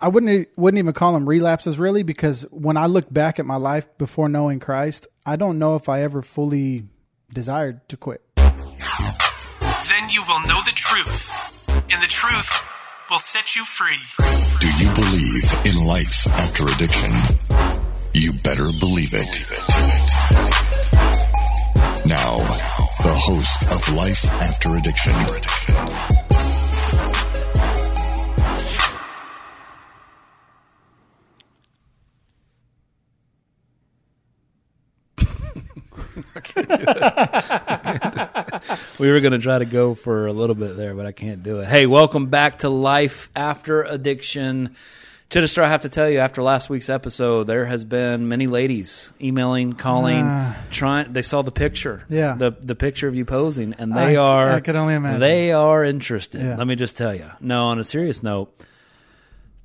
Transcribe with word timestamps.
I 0.00 0.06
wouldn't 0.06 0.48
wouldn't 0.56 0.78
even 0.78 0.94
call 0.94 1.12
them 1.12 1.28
relapses 1.28 1.76
really 1.78 2.04
because 2.04 2.42
when 2.50 2.76
I 2.76 2.86
look 2.86 3.12
back 3.12 3.40
at 3.40 3.46
my 3.46 3.56
life 3.56 3.86
before 3.98 4.28
knowing 4.28 4.60
Christ, 4.60 5.08
I 5.26 5.34
don't 5.34 5.58
know 5.58 5.74
if 5.74 5.88
I 5.88 6.02
ever 6.02 6.22
fully 6.22 6.84
desired 7.34 7.88
to 7.88 7.96
quit. 7.96 8.22
Then 8.36 8.54
you 10.10 10.22
will 10.28 10.40
know 10.46 10.60
the 10.64 10.72
truth, 10.74 11.68
and 11.90 12.00
the 12.00 12.06
truth 12.06 12.48
will 13.10 13.18
set 13.18 13.56
you 13.56 13.64
free. 13.64 13.98
Do 14.60 14.68
you 14.78 14.88
believe 14.94 15.50
in 15.66 15.86
life 15.88 16.28
after 16.28 16.64
addiction? 16.68 17.10
You 18.14 18.32
better 18.44 18.70
believe 18.78 19.12
it. 19.12 19.46
Now, 22.06 22.36
the 23.02 23.14
host 23.26 23.64
of 23.72 23.96
Life 23.96 24.24
After 24.42 24.76
Addiction. 24.76 25.12
We 38.98 39.10
were 39.12 39.20
going 39.20 39.32
to 39.32 39.38
try 39.38 39.58
to 39.58 39.64
go 39.64 39.94
for 39.94 40.26
a 40.26 40.32
little 40.32 40.54
bit 40.56 40.76
there, 40.76 40.94
but 40.94 41.06
I 41.06 41.12
can't 41.12 41.42
do 41.42 41.60
it. 41.60 41.66
Hey, 41.68 41.86
welcome 41.86 42.26
back 42.26 42.58
to 42.58 42.68
Life 42.68 43.30
After 43.36 43.82
Addiction. 43.82 44.74
Chittister, 45.30 45.62
I 45.62 45.68
have 45.68 45.82
to 45.82 45.88
tell 45.88 46.08
you, 46.08 46.18
after 46.20 46.42
last 46.42 46.70
week's 46.70 46.88
episode, 46.88 47.44
there 47.44 47.66
has 47.66 47.84
been 47.84 48.28
many 48.28 48.46
ladies 48.46 49.12
emailing, 49.20 49.74
calling, 49.74 50.22
Ah. 50.24 50.56
trying. 50.70 51.12
They 51.12 51.20
saw 51.22 51.42
the 51.42 51.52
picture, 51.52 52.02
Yeah. 52.08 52.34
the 52.34 52.50
the 52.58 52.74
picture 52.74 53.06
of 53.08 53.14
you 53.14 53.24
posing, 53.26 53.74
and 53.78 53.94
they 53.94 54.16
I- 54.16 54.20
are. 54.20 54.50
I 54.52 54.60
could 54.60 54.74
only 54.76 54.94
imagine. 54.94 55.20
They 55.20 55.52
are 55.52 55.84
interested. 55.84 56.40
Yeah. 56.40 56.56
Let 56.56 56.66
me 56.66 56.76
just 56.76 56.96
tell 56.96 57.14
you. 57.14 57.26
No, 57.40 57.66
on 57.66 57.78
a 57.78 57.84
serious 57.84 58.22
note, 58.22 58.54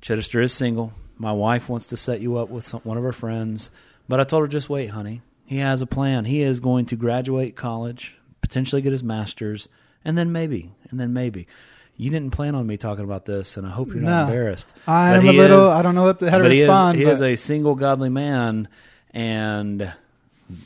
Chittister 0.02 0.42
is 0.42 0.52
single. 0.52 0.92
My 1.16 1.32
wife 1.32 1.68
wants 1.70 1.88
to 1.88 1.96
set 1.96 2.20
you 2.20 2.36
up 2.36 2.50
with 2.50 2.66
some, 2.68 2.80
one 2.84 2.98
of 2.98 3.02
her 3.02 3.12
friends, 3.12 3.70
but 4.08 4.20
I 4.20 4.24
told 4.24 4.42
her 4.42 4.48
just 4.48 4.68
wait, 4.68 4.88
honey. 4.90 5.22
He 5.44 5.58
has 5.58 5.82
a 5.82 5.86
plan. 5.86 6.24
He 6.24 6.40
is 6.42 6.60
going 6.60 6.86
to 6.86 6.96
graduate 6.96 7.54
college, 7.56 8.16
potentially 8.40 8.82
get 8.82 8.92
his 8.92 9.04
master's, 9.04 9.68
and 10.04 10.16
then 10.16 10.32
maybe, 10.32 10.72
and 10.90 10.98
then 10.98 11.12
maybe. 11.12 11.46
You 11.96 12.10
didn't 12.10 12.30
plan 12.32 12.54
on 12.56 12.66
me 12.66 12.76
talking 12.76 13.04
about 13.04 13.24
this, 13.24 13.56
and 13.56 13.66
I 13.66 13.70
hope 13.70 13.88
you're 13.88 14.02
not 14.02 14.26
No. 14.26 14.32
embarrassed. 14.32 14.74
I 14.88 15.12
But 15.12 15.20
am 15.20 15.28
a 15.28 15.32
little. 15.32 15.62
is- 15.66 15.68
I 15.68 15.82
don't 15.82 15.94
know 15.94 16.02
what 16.02 16.18
the, 16.18 16.30
how 16.30 16.38
to 16.38 16.44
but 16.44 16.52
he 16.52 16.58
is- 16.58 16.62
respond. 16.64 16.98
He 16.98 17.04
is, 17.04 17.22
a 17.22 17.36
single, 17.36 17.74
godly 17.76 18.08
man, 18.08 18.66
and 19.12 19.92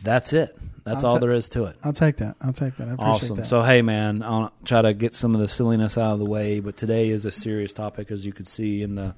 that's 0.03 0.33
it. 0.33 0.57
That's 0.85 1.05
I'll 1.05 1.11
all 1.11 1.17
ta- 1.17 1.21
there 1.27 1.33
is 1.35 1.51
to 1.51 1.65
it. 1.65 1.77
I'll 1.85 1.93
take 1.93 2.17
that. 2.17 2.37
I'll 2.41 2.55
take 2.55 2.77
that. 2.79 2.89
I 2.89 2.93
appreciate 2.93 3.09
Awesome. 3.25 3.37
that. 3.37 3.47
So, 3.47 3.61
hey, 3.63 3.83
man, 3.83 4.23
I'll 4.23 4.53
try 4.65 4.81
to 4.81 4.95
get 4.95 5.15
some 5.15 5.35
of 5.35 5.41
the 5.41 5.49
silliness 5.49 5.99
out 5.99 6.15
of 6.15 6.19
the 6.19 6.25
way, 6.25 6.61
but 6.61 6.79
today 6.79 7.11
is 7.11 7.27
a 7.27 7.31
serious 7.31 7.75
topic, 7.75 8.11
as 8.11 8.25
you 8.25 8.33
could 8.33 8.47
see 8.47 8.83
in 8.83 8.95
the 8.95 9.15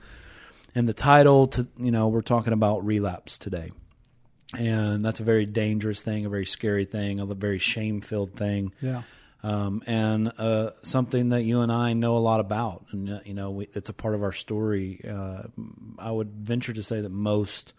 in 0.74 0.86
the 0.86 0.92
title. 0.94 1.46
To 1.48 1.68
you 1.78 1.92
know, 1.92 2.08
we're 2.08 2.22
talking 2.22 2.52
about 2.52 2.84
relapse 2.84 3.38
today, 3.38 3.70
and 4.56 5.04
that's 5.04 5.20
a 5.20 5.24
very 5.24 5.46
dangerous 5.46 6.02
thing, 6.02 6.26
a 6.26 6.28
very 6.28 6.46
scary 6.46 6.84
thing, 6.84 7.20
a 7.20 7.26
very 7.26 7.58
shame 7.58 8.00
filled 8.00 8.34
thing, 8.34 8.72
yeah. 8.80 9.02
um, 9.42 9.82
and 9.86 10.32
uh, 10.38 10.70
something 10.82 11.30
that 11.30 11.42
you 11.42 11.60
and 11.60 11.70
I 11.70 11.92
know 11.92 12.16
a 12.16 12.18
lot 12.18 12.40
about, 12.40 12.84
and 12.92 13.10
uh, 13.10 13.20
you 13.24 13.34
know, 13.34 13.50
we, 13.50 13.68
it's 13.74 13.88
a 13.88 13.92
part 13.94 14.14
of 14.14 14.22
our 14.22 14.32
story. 14.32 15.00
Uh, 15.08 15.42
I 15.98 16.10
would 16.10 16.30
venture 16.32 16.72
to 16.72 16.82
say 16.82 17.00
that 17.00 17.10
most 17.10 17.72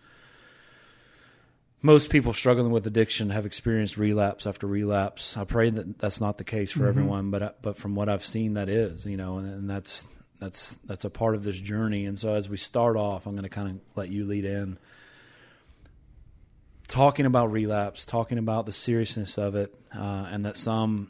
most 1.81 2.09
people 2.09 2.31
struggling 2.31 2.71
with 2.71 2.85
addiction 2.85 3.31
have 3.31 3.45
experienced 3.45 3.97
relapse 3.97 4.45
after 4.45 4.67
relapse. 4.67 5.35
I 5.35 5.45
pray 5.45 5.71
that 5.71 5.97
that's 5.97 6.21
not 6.21 6.37
the 6.37 6.43
case 6.43 6.71
for 6.71 6.85
everyone, 6.85 7.31
but 7.31 7.41
uh, 7.41 7.51
but 7.61 7.75
from 7.75 7.95
what 7.95 8.07
I've 8.07 8.23
seen, 8.23 8.53
that 8.53 8.69
is, 8.69 9.05
you 9.05 9.17
know, 9.17 9.37
and, 9.39 9.47
and 9.51 9.69
that's 9.69 10.05
that's 10.39 10.75
that's 10.85 11.05
a 11.05 11.09
part 11.09 11.35
of 11.35 11.43
this 11.43 11.59
journey. 11.59 12.05
And 12.05 12.17
so, 12.17 12.33
as 12.35 12.47
we 12.47 12.57
start 12.57 12.97
off, 12.97 13.25
I'm 13.25 13.33
going 13.33 13.43
to 13.43 13.49
kind 13.49 13.69
of 13.69 13.79
let 13.95 14.09
you 14.09 14.25
lead 14.25 14.45
in, 14.45 14.77
talking 16.91 17.25
about 17.25 17.51
relapse, 17.51 18.05
talking 18.05 18.37
about 18.37 18.65
the 18.65 18.73
seriousness 18.73 19.37
of 19.37 19.55
it, 19.55 19.73
uh, 19.95 20.27
and 20.29 20.45
that 20.45 20.57
some 20.57 21.09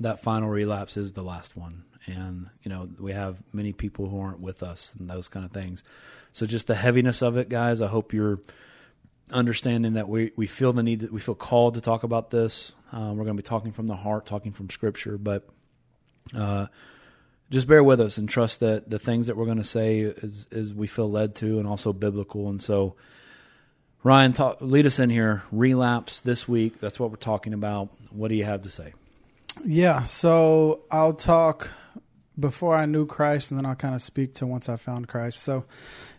that 0.00 0.20
final 0.22 0.48
relapse 0.48 0.98
is 0.98 1.14
the 1.14 1.22
last 1.22 1.56
one. 1.56 1.84
And 2.06 2.50
you 2.62 2.68
know, 2.68 2.88
we 3.00 3.12
have 3.12 3.42
many 3.52 3.72
people 3.72 4.08
who 4.08 4.20
aren't 4.20 4.40
with 4.40 4.62
us 4.62 4.94
and 4.94 5.08
those 5.08 5.26
kind 5.28 5.44
of 5.44 5.52
things. 5.52 5.84
So, 6.32 6.44
just 6.44 6.66
the 6.66 6.74
heaviness 6.74 7.22
of 7.22 7.38
it, 7.38 7.48
guys. 7.48 7.80
I 7.80 7.86
hope 7.86 8.12
you're 8.12 8.38
understanding 9.32 9.94
that 9.94 10.08
we, 10.08 10.32
we 10.36 10.46
feel 10.46 10.72
the 10.72 10.82
need 10.82 11.00
that 11.00 11.12
we 11.12 11.20
feel 11.20 11.34
called 11.34 11.74
to 11.74 11.80
talk 11.80 12.02
about 12.02 12.30
this. 12.30 12.72
Um, 12.92 13.16
we're 13.16 13.24
going 13.24 13.36
to 13.36 13.42
be 13.42 13.46
talking 13.46 13.72
from 13.72 13.86
the 13.86 13.96
heart, 13.96 14.26
talking 14.26 14.52
from 14.52 14.68
scripture, 14.68 15.16
but 15.16 15.48
uh, 16.36 16.66
just 17.50 17.66
bear 17.66 17.82
with 17.82 18.00
us 18.00 18.18
and 18.18 18.28
trust 18.28 18.60
that 18.60 18.90
the 18.90 18.98
things 18.98 19.26
that 19.26 19.36
we're 19.36 19.46
going 19.46 19.58
to 19.58 19.64
say 19.64 20.00
is, 20.00 20.46
is 20.50 20.74
we 20.74 20.86
feel 20.86 21.10
led 21.10 21.34
to 21.36 21.58
and 21.58 21.66
also 21.66 21.94
biblical. 21.94 22.48
And 22.50 22.60
so, 22.60 22.96
Ryan, 24.02 24.32
talk, 24.32 24.58
lead 24.60 24.86
us 24.86 24.98
in 24.98 25.10
here. 25.10 25.42
Relapse 25.50 26.20
this 26.20 26.46
week. 26.46 26.80
That's 26.80 27.00
what 27.00 27.10
we're 27.10 27.16
talking 27.16 27.52
about. 27.52 27.88
What 28.10 28.28
do 28.28 28.34
you 28.34 28.44
have 28.44 28.62
to 28.62 28.70
say? 28.70 28.94
Yeah. 29.64 30.04
So 30.04 30.80
I'll 30.90 31.14
talk 31.14 31.70
before 32.38 32.76
I 32.76 32.86
knew 32.86 33.06
Christ, 33.06 33.50
and 33.50 33.58
then 33.58 33.66
I'll 33.66 33.74
kind 33.74 33.94
of 33.94 34.02
speak 34.02 34.34
to 34.34 34.46
once 34.46 34.68
I 34.68 34.76
found 34.76 35.08
Christ. 35.08 35.42
So, 35.42 35.64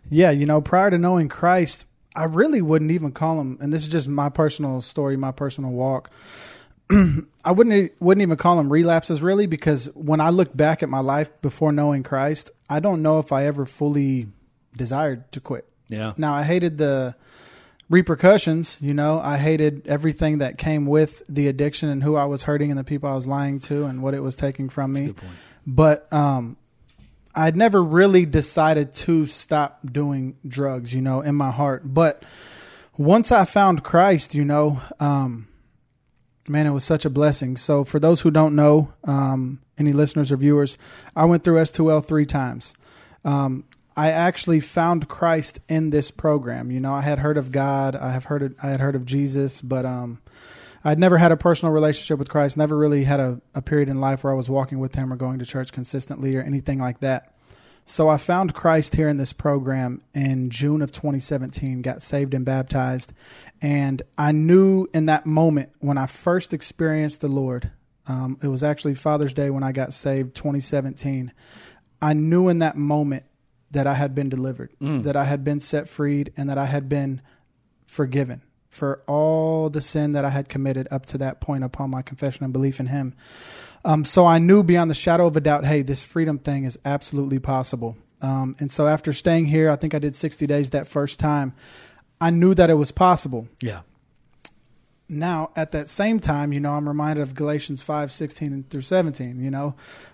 yeah, 0.09 0.31
you 0.31 0.45
know, 0.45 0.59
prior 0.59 0.89
to 0.89 0.97
knowing 0.97 1.29
Christ, 1.29 1.85
I 2.15 2.25
really 2.25 2.61
wouldn't 2.61 2.91
even 2.91 3.11
call 3.11 3.39
him. 3.39 3.57
And 3.61 3.71
this 3.71 3.83
is 3.83 3.87
just 3.87 4.07
my 4.07 4.29
personal 4.29 4.81
story, 4.81 5.15
my 5.15 5.31
personal 5.31 5.71
walk. 5.71 6.11
I 6.91 7.51
wouldn't 7.51 7.93
wouldn't 7.99 8.21
even 8.23 8.35
call 8.35 8.57
them 8.57 8.71
relapses 8.71 9.21
really 9.21 9.45
because 9.45 9.85
when 9.93 10.19
I 10.19 10.31
look 10.31 10.55
back 10.57 10.81
at 10.81 10.89
my 10.89 10.99
life 10.99 11.29
before 11.41 11.71
knowing 11.71 12.03
Christ, 12.03 12.49
I 12.69 12.79
don't 12.79 13.01
know 13.01 13.19
if 13.19 13.31
I 13.31 13.45
ever 13.45 13.65
fully 13.65 14.27
desired 14.75 15.31
to 15.33 15.39
quit. 15.39 15.67
Yeah. 15.87 16.13
Now 16.17 16.33
I 16.33 16.43
hated 16.43 16.79
the 16.79 17.15
repercussions, 17.89 18.77
you 18.79 18.93
know, 18.93 19.19
I 19.19 19.37
hated 19.37 19.87
everything 19.87 20.37
that 20.39 20.57
came 20.57 20.85
with 20.85 21.23
the 21.27 21.47
addiction 21.47 21.89
and 21.89 22.03
who 22.03 22.15
I 22.15 22.25
was 22.25 22.43
hurting 22.43 22.69
and 22.69 22.79
the 22.79 22.83
people 22.83 23.09
I 23.09 23.15
was 23.15 23.27
lying 23.27 23.59
to 23.61 23.85
and 23.85 24.01
what 24.03 24.13
it 24.13 24.19
was 24.21 24.35
taking 24.35 24.69
from 24.69 24.93
me. 24.93 25.15
But 25.65 26.11
um 26.13 26.57
I'd 27.35 27.55
never 27.55 27.81
really 27.81 28.25
decided 28.25 28.93
to 28.93 29.25
stop 29.25 29.79
doing 29.85 30.35
drugs, 30.47 30.93
you 30.93 31.01
know, 31.01 31.21
in 31.21 31.35
my 31.35 31.51
heart. 31.51 31.83
But 31.85 32.23
once 32.97 33.31
I 33.31 33.45
found 33.45 33.83
Christ, 33.83 34.35
you 34.35 34.45
know, 34.45 34.79
um 34.99 35.47
man, 36.47 36.67
it 36.67 36.71
was 36.71 36.83
such 36.83 37.05
a 37.05 37.09
blessing. 37.09 37.57
So 37.57 37.83
for 37.83 37.99
those 37.99 38.21
who 38.21 38.29
don't 38.29 38.55
know, 38.55 38.93
um 39.03 39.61
any 39.79 39.93
listeners 39.93 40.31
or 40.31 40.37
viewers, 40.37 40.77
I 41.15 41.25
went 41.25 41.43
through 41.43 41.57
S2L 41.57 42.05
3 42.05 42.25
times. 42.25 42.75
Um 43.25 43.63
I 43.99 44.11
actually 44.11 44.61
found 44.61 45.09
Christ 45.09 45.59
in 45.67 45.89
this 45.89 46.09
program. 46.09 46.71
You 46.71 46.79
know, 46.79 46.93
I 46.93 47.01
had 47.01 47.19
heard 47.19 47.35
of 47.35 47.51
God, 47.51 47.97
I 47.97 48.13
have 48.13 48.23
heard 48.23 48.41
of, 48.41 48.55
I 48.63 48.67
had 48.67 48.79
heard 48.79 48.95
of 48.95 49.05
Jesus, 49.05 49.61
but 49.61 49.85
um 49.85 50.21
I'd 50.85 50.97
never 50.97 51.17
had 51.17 51.33
a 51.33 51.37
personal 51.37 51.73
relationship 51.73 52.17
with 52.17 52.29
Christ, 52.29 52.55
never 52.55 52.77
really 52.77 53.03
had 53.03 53.19
a, 53.19 53.41
a 53.53 53.61
period 53.61 53.89
in 53.89 53.99
life 53.99 54.23
where 54.23 54.31
I 54.31 54.37
was 54.37 54.49
walking 54.49 54.79
with 54.79 54.95
him 54.95 55.11
or 55.11 55.17
going 55.17 55.39
to 55.39 55.45
church 55.45 55.73
consistently 55.73 56.37
or 56.37 56.41
anything 56.41 56.79
like 56.79 57.01
that. 57.01 57.33
So 57.85 58.07
I 58.07 58.15
found 58.15 58.53
Christ 58.53 58.95
here 58.95 59.09
in 59.09 59.17
this 59.17 59.33
program 59.33 60.01
in 60.13 60.49
June 60.49 60.81
of 60.81 60.93
2017, 60.93 61.81
got 61.81 62.01
saved 62.01 62.33
and 62.33 62.45
baptized. 62.45 63.11
And 63.61 64.01
I 64.17 64.31
knew 64.31 64.87
in 64.93 65.07
that 65.07 65.25
moment 65.25 65.71
when 65.79 65.97
I 65.97 66.05
first 66.05 66.53
experienced 66.53 67.19
the 67.19 67.27
Lord, 67.27 67.69
um, 68.07 68.39
it 68.41 68.47
was 68.47 68.63
actually 68.63 68.95
Father's 68.95 69.33
Day 69.33 69.49
when 69.49 69.63
I 69.63 69.73
got 69.73 69.93
saved, 69.93 70.35
2017. 70.35 71.33
I 72.01 72.13
knew 72.13 72.47
in 72.47 72.59
that 72.59 72.77
moment 72.77 73.25
that 73.71 73.87
I 73.87 73.93
had 73.93 74.15
been 74.15 74.29
delivered, 74.29 74.71
that 74.79 75.15
I 75.15 75.25
had 75.25 75.43
been 75.43 75.59
set 75.59 75.87
freed, 75.87 76.33
and 76.35 76.49
that 76.49 76.57
I 76.57 76.65
had 76.65 76.89
been 76.89 77.21
forgiven 77.85 78.41
for 78.69 79.01
all 79.07 79.69
the 79.69 79.81
sin 79.81 80.11
that 80.13 80.23
I 80.25 80.29
had 80.29 80.47
committed 80.47 80.87
up 80.91 81.05
to 81.07 81.17
that 81.19 81.41
point 81.41 81.63
upon 81.63 81.89
my 81.89 82.01
confession 82.01 82.43
and 82.43 82.53
belief 82.53 82.79
in 82.79 82.85
Him. 82.87 83.15
Um, 83.83 84.05
so 84.05 84.25
I 84.25 84.39
knew 84.39 84.63
beyond 84.63 84.91
the 84.91 84.95
shadow 84.95 85.25
of 85.27 85.35
a 85.37 85.41
doubt, 85.41 85.65
hey, 85.65 85.81
this 85.81 86.03
freedom 86.03 86.37
thing 86.37 86.65
is 86.65 86.77
absolutely 86.85 87.39
possible. 87.39 87.97
Um, 88.21 88.55
and 88.59 88.71
so 88.71 88.87
after 88.87 89.13
staying 89.13 89.45
here, 89.45 89.69
I 89.69 89.75
think 89.75 89.93
I 89.95 89.99
did 89.99 90.15
60 90.15 90.45
days 90.47 90.71
that 90.71 90.87
first 90.87 91.19
time. 91.19 91.53
I 92.21 92.29
knew 92.29 92.53
that 92.53 92.69
it 92.69 92.73
was 92.73 92.91
possible. 92.91 93.47
Yeah. 93.61 93.81
Now, 95.11 95.49
at 95.55 95.71
that 95.71 95.89
same 95.89 96.19
time, 96.19 96.53
you 96.53 96.59
know, 96.59 96.73
I'm 96.73 96.87
reminded 96.87 97.23
of 97.23 97.33
Galatians 97.33 97.81
5, 97.81 98.11
16 98.11 98.65
through 98.69 98.81
17, 98.81 99.39
you 99.43 99.49
know, 99.49 99.73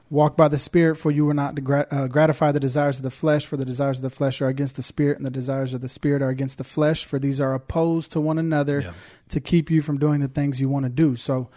walk 0.10 0.38
by 0.38 0.48
the 0.48 0.58
Spirit, 0.58 0.96
for 0.96 1.12
you 1.12 1.26
were 1.26 1.34
not 1.34 1.58
to 1.58 1.62
grat- 1.62 1.92
uh, 1.92 2.08
gratify 2.08 2.54
the 2.54 2.62
desires 2.62 2.98
of 2.98 3.04
the 3.04 3.10
flesh, 3.12 3.46
for 3.46 3.58
the 3.58 3.66
desires 3.66 3.98
of 3.98 4.04
the 4.04 4.10
flesh 4.10 4.42
are 4.42 4.48
against 4.48 4.78
the 4.78 4.84
Spirit, 4.84 5.18
and 5.18 5.26
the 5.26 5.30
desires 5.32 5.74
of 5.74 5.82
the 5.82 5.90
Spirit 5.90 6.22
are 6.22 6.30
against 6.30 6.58
the 6.58 6.64
flesh, 6.64 7.04
for 7.04 7.20
these 7.20 7.42
are 7.42 7.54
opposed 7.54 8.14
to 8.14 8.22
one 8.22 8.38
another 8.38 8.80
Yeah. 8.82 8.92
to 9.30 9.42
keep 9.42 9.70
you 9.70 9.82
from 9.82 9.98
doing 9.98 10.22
the 10.22 10.30
things 10.30 10.62
you 10.62 10.70
want 10.70 10.84
to 10.86 10.90
do. 10.90 11.18
So 11.18 11.50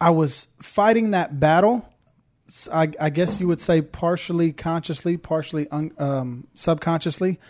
I 0.00 0.10
was 0.10 0.46
fighting 0.62 1.10
that 1.10 1.40
battle. 1.40 1.84
I 2.72 3.10
guess 3.10 3.40
you 3.40 3.48
would 3.48 3.60
say 3.60 3.82
partially 3.82 4.52
consciously, 4.52 5.16
partially 5.16 5.68
un, 5.70 5.90
um, 5.98 6.46
subconsciously. 6.54 7.40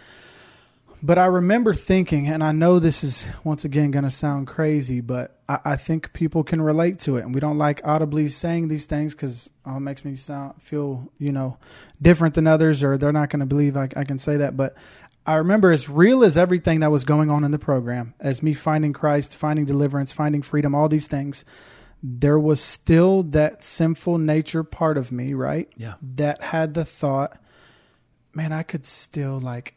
But 1.03 1.19
I 1.19 1.27
remember 1.27 1.75
thinking, 1.75 2.27
and 2.29 2.43
I 2.43 2.53
know 2.53 2.79
this 2.79 3.05
is 3.05 3.29
once 3.45 3.65
again 3.65 3.91
going 3.91 4.05
to 4.05 4.11
sound 4.11 4.47
crazy, 4.47 5.01
but 5.01 5.39
I, 5.49 5.59
I, 5.65 5.77
think 5.77 6.13
people 6.13 6.43
can 6.43 6.61
relate 6.61 7.01
to 7.01 7.17
it, 7.17 7.25
and 7.25 7.35
we 7.35 7.41
don't 7.41 7.59
like 7.59 7.81
audibly 7.85 8.29
saying 8.29 8.69
these 8.69 8.87
things 8.87 9.15
because 9.15 9.51
oh, 9.67 9.77
it 9.77 9.81
makes 9.81 10.05
me 10.05 10.17
sound 10.17 10.61
feel 10.61 11.13
you 11.19 11.33
know 11.33 11.59
different 12.01 12.35
than 12.35 12.47
others, 12.47 12.83
or 12.83 12.97
they're 12.97 13.13
not 13.13 13.31
going 13.31 13.41
to 13.41 13.47
believe 13.47 13.77
I, 13.77 13.89
I 13.95 14.05
can 14.05 14.19
say 14.19 14.39
that. 14.39 14.57
But 14.57 14.75
I 15.27 15.37
remember 15.37 15.73
as 15.73 15.89
real 15.89 16.25
as 16.25 16.39
everything 16.39 16.81
that 16.81 16.91
was 16.91 17.05
going 17.05 17.31
on 17.31 17.45
in 17.45 17.51
the 17.51 17.59
program, 17.59 18.15
as 18.21 18.43
me 18.43 18.55
finding 18.55 18.93
Christ, 18.93 19.37
finding 19.37 19.67
deliverance, 19.67 20.13
finding 20.13 20.41
freedom, 20.41 20.75
all 20.75 20.89
these 20.89 21.09
things, 21.09 21.45
there 22.03 22.39
was 22.39 22.61
still 22.61 23.23
that 23.25 23.65
sinful 23.65 24.19
nature 24.19 24.63
part 24.63 24.97
of 24.97 25.11
me, 25.13 25.35
right? 25.35 25.69
Yeah. 25.77 25.95
That 26.15 26.41
had 26.41 26.75
the 26.75 26.85
thought, 26.85 27.39
man, 28.35 28.53
I 28.53 28.63
could 28.63 28.87
still 28.87 29.41
like 29.41 29.75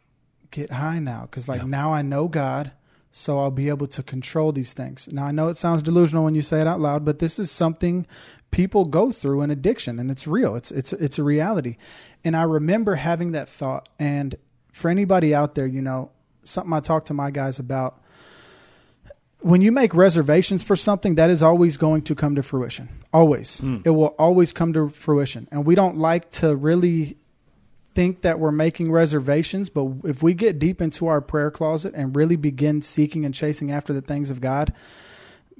get 0.50 0.70
high 0.72 0.98
now 0.98 1.22
because 1.22 1.48
like 1.48 1.60
Yeah. 1.62 1.68
now 1.68 1.92
I 1.92 2.02
know 2.02 2.28
God, 2.28 2.72
so 3.12 3.38
I'll 3.38 3.50
be 3.50 3.68
able 3.68 3.86
to 3.88 4.02
control 4.02 4.52
these 4.52 4.72
things. 4.72 5.08
Now 5.10 5.26
I 5.26 5.32
know 5.32 5.48
it 5.48 5.56
sounds 5.56 5.82
delusional 5.82 6.24
when 6.24 6.34
you 6.34 6.42
say 6.42 6.60
it 6.60 6.66
out 6.66 6.80
loud, 6.80 7.04
but 7.04 7.18
this 7.18 7.38
is 7.38 7.50
something 7.50 8.06
people 8.50 8.84
go 8.84 9.10
through 9.12 9.42
in 9.42 9.50
addiction, 9.50 9.98
and 9.98 10.10
it's 10.10 10.26
real. 10.26 10.54
It's 10.56 10.70
it's 10.70 10.92
it's 10.92 11.18
a 11.18 11.22
reality. 11.24 11.76
And 12.24 12.36
I 12.36 12.42
remember 12.42 12.94
having 12.96 13.32
that 13.32 13.48
thought. 13.48 13.88
And 13.98 14.36
for 14.72 14.88
anybody 14.90 15.34
out 15.34 15.54
there, 15.54 15.66
you 15.66 15.80
know, 15.82 16.10
something 16.44 16.72
I 16.72 16.80
talk 16.80 17.06
to 17.06 17.14
my 17.14 17.30
guys 17.30 17.58
about. 17.58 18.00
When 19.42 19.62
you 19.62 19.72
make 19.72 19.94
reservations 19.94 20.62
for 20.62 20.76
something, 20.76 21.14
that 21.14 21.30
is 21.30 21.42
always 21.42 21.78
going 21.78 22.02
to 22.02 22.14
come 22.14 22.34
to 22.34 22.42
fruition. 22.42 22.90
Always. 23.10 23.58
Hmm. 23.58 23.78
It 23.86 23.90
will 23.90 24.14
always 24.18 24.52
come 24.52 24.74
to 24.74 24.90
fruition. 24.90 25.48
And 25.50 25.64
we 25.64 25.74
don't 25.74 25.96
like 25.96 26.30
to 26.32 26.54
really 26.54 27.16
think 27.94 28.22
that 28.22 28.38
we're 28.38 28.52
making 28.52 28.92
reservations, 28.92 29.68
but 29.68 29.88
if 30.04 30.22
we 30.22 30.34
get 30.34 30.58
deep 30.58 30.80
into 30.80 31.06
our 31.06 31.20
prayer 31.20 31.50
closet 31.50 31.94
and 31.94 32.14
really 32.14 32.36
begin 32.36 32.82
seeking 32.82 33.24
and 33.24 33.34
chasing 33.34 33.70
after 33.70 33.92
the 33.92 34.00
things 34.00 34.30
of 34.30 34.40
God, 34.40 34.72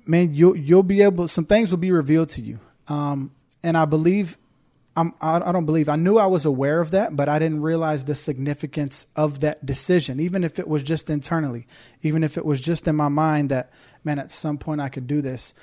man, 0.07 0.35
you'll 0.35 0.57
you'll 0.57 0.83
be 0.83 1.03
able. 1.03 1.29
Some 1.29 1.45
things 1.45 1.71
will 1.71 1.79
be 1.79 1.93
revealed 1.93 2.29
to 2.31 2.41
you. 2.41 2.61
Um, 2.89 3.33
and 3.63 3.77
I 3.77 3.85
believe, 3.85 4.39
I'm, 4.97 5.15
I, 5.21 5.41
I 5.41 5.53
don't 5.53 5.67
believe. 5.67 5.89
I 5.89 5.97
knew 5.97 6.19
I 6.19 6.27
was 6.27 6.47
aware 6.47 6.81
of 6.81 6.93
that, 6.93 7.15
but 7.15 7.29
I 7.29 7.39
didn't 7.39 7.63
realize 7.63 8.05
the 8.05 8.15
significance 8.15 9.07
of 9.17 9.41
that 9.41 9.65
decision, 9.65 10.21
even 10.21 10.45
if 10.45 10.59
it 10.59 10.67
was 10.67 10.83
just 10.83 11.11
internally, 11.11 11.67
even 12.03 12.25
if 12.25 12.37
it 12.37 12.45
was 12.45 12.61
just 12.61 12.89
in 12.89 12.97
my 12.97 13.09
mind 13.09 13.51
that, 13.51 13.71
man, 14.05 14.19
at 14.19 14.33
some 14.33 14.59
point 14.59 14.81
I 14.81 14.89
could 14.89 15.07
do 15.07 15.21
this 15.21 15.55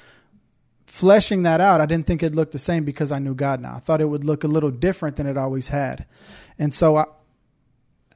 fleshing 0.87 1.43
that 1.43 1.61
out, 1.61 1.79
I 1.79 1.85
didn't 1.85 2.07
think 2.07 2.23
it 2.23 2.33
looked 2.33 2.53
the 2.53 2.59
same 2.59 2.83
because 2.83 3.11
I 3.11 3.19
knew 3.19 3.35
God 3.35 3.61
now. 3.61 3.75
I 3.75 3.79
thought 3.79 4.01
it 4.01 4.09
would 4.09 4.23
look 4.23 4.43
a 4.43 4.47
little 4.47 4.71
different 4.71 5.17
than 5.17 5.27
it 5.27 5.37
always 5.37 5.67
had. 5.67 6.05
And 6.57 6.73
so, 6.73 6.95
I, 6.97 7.05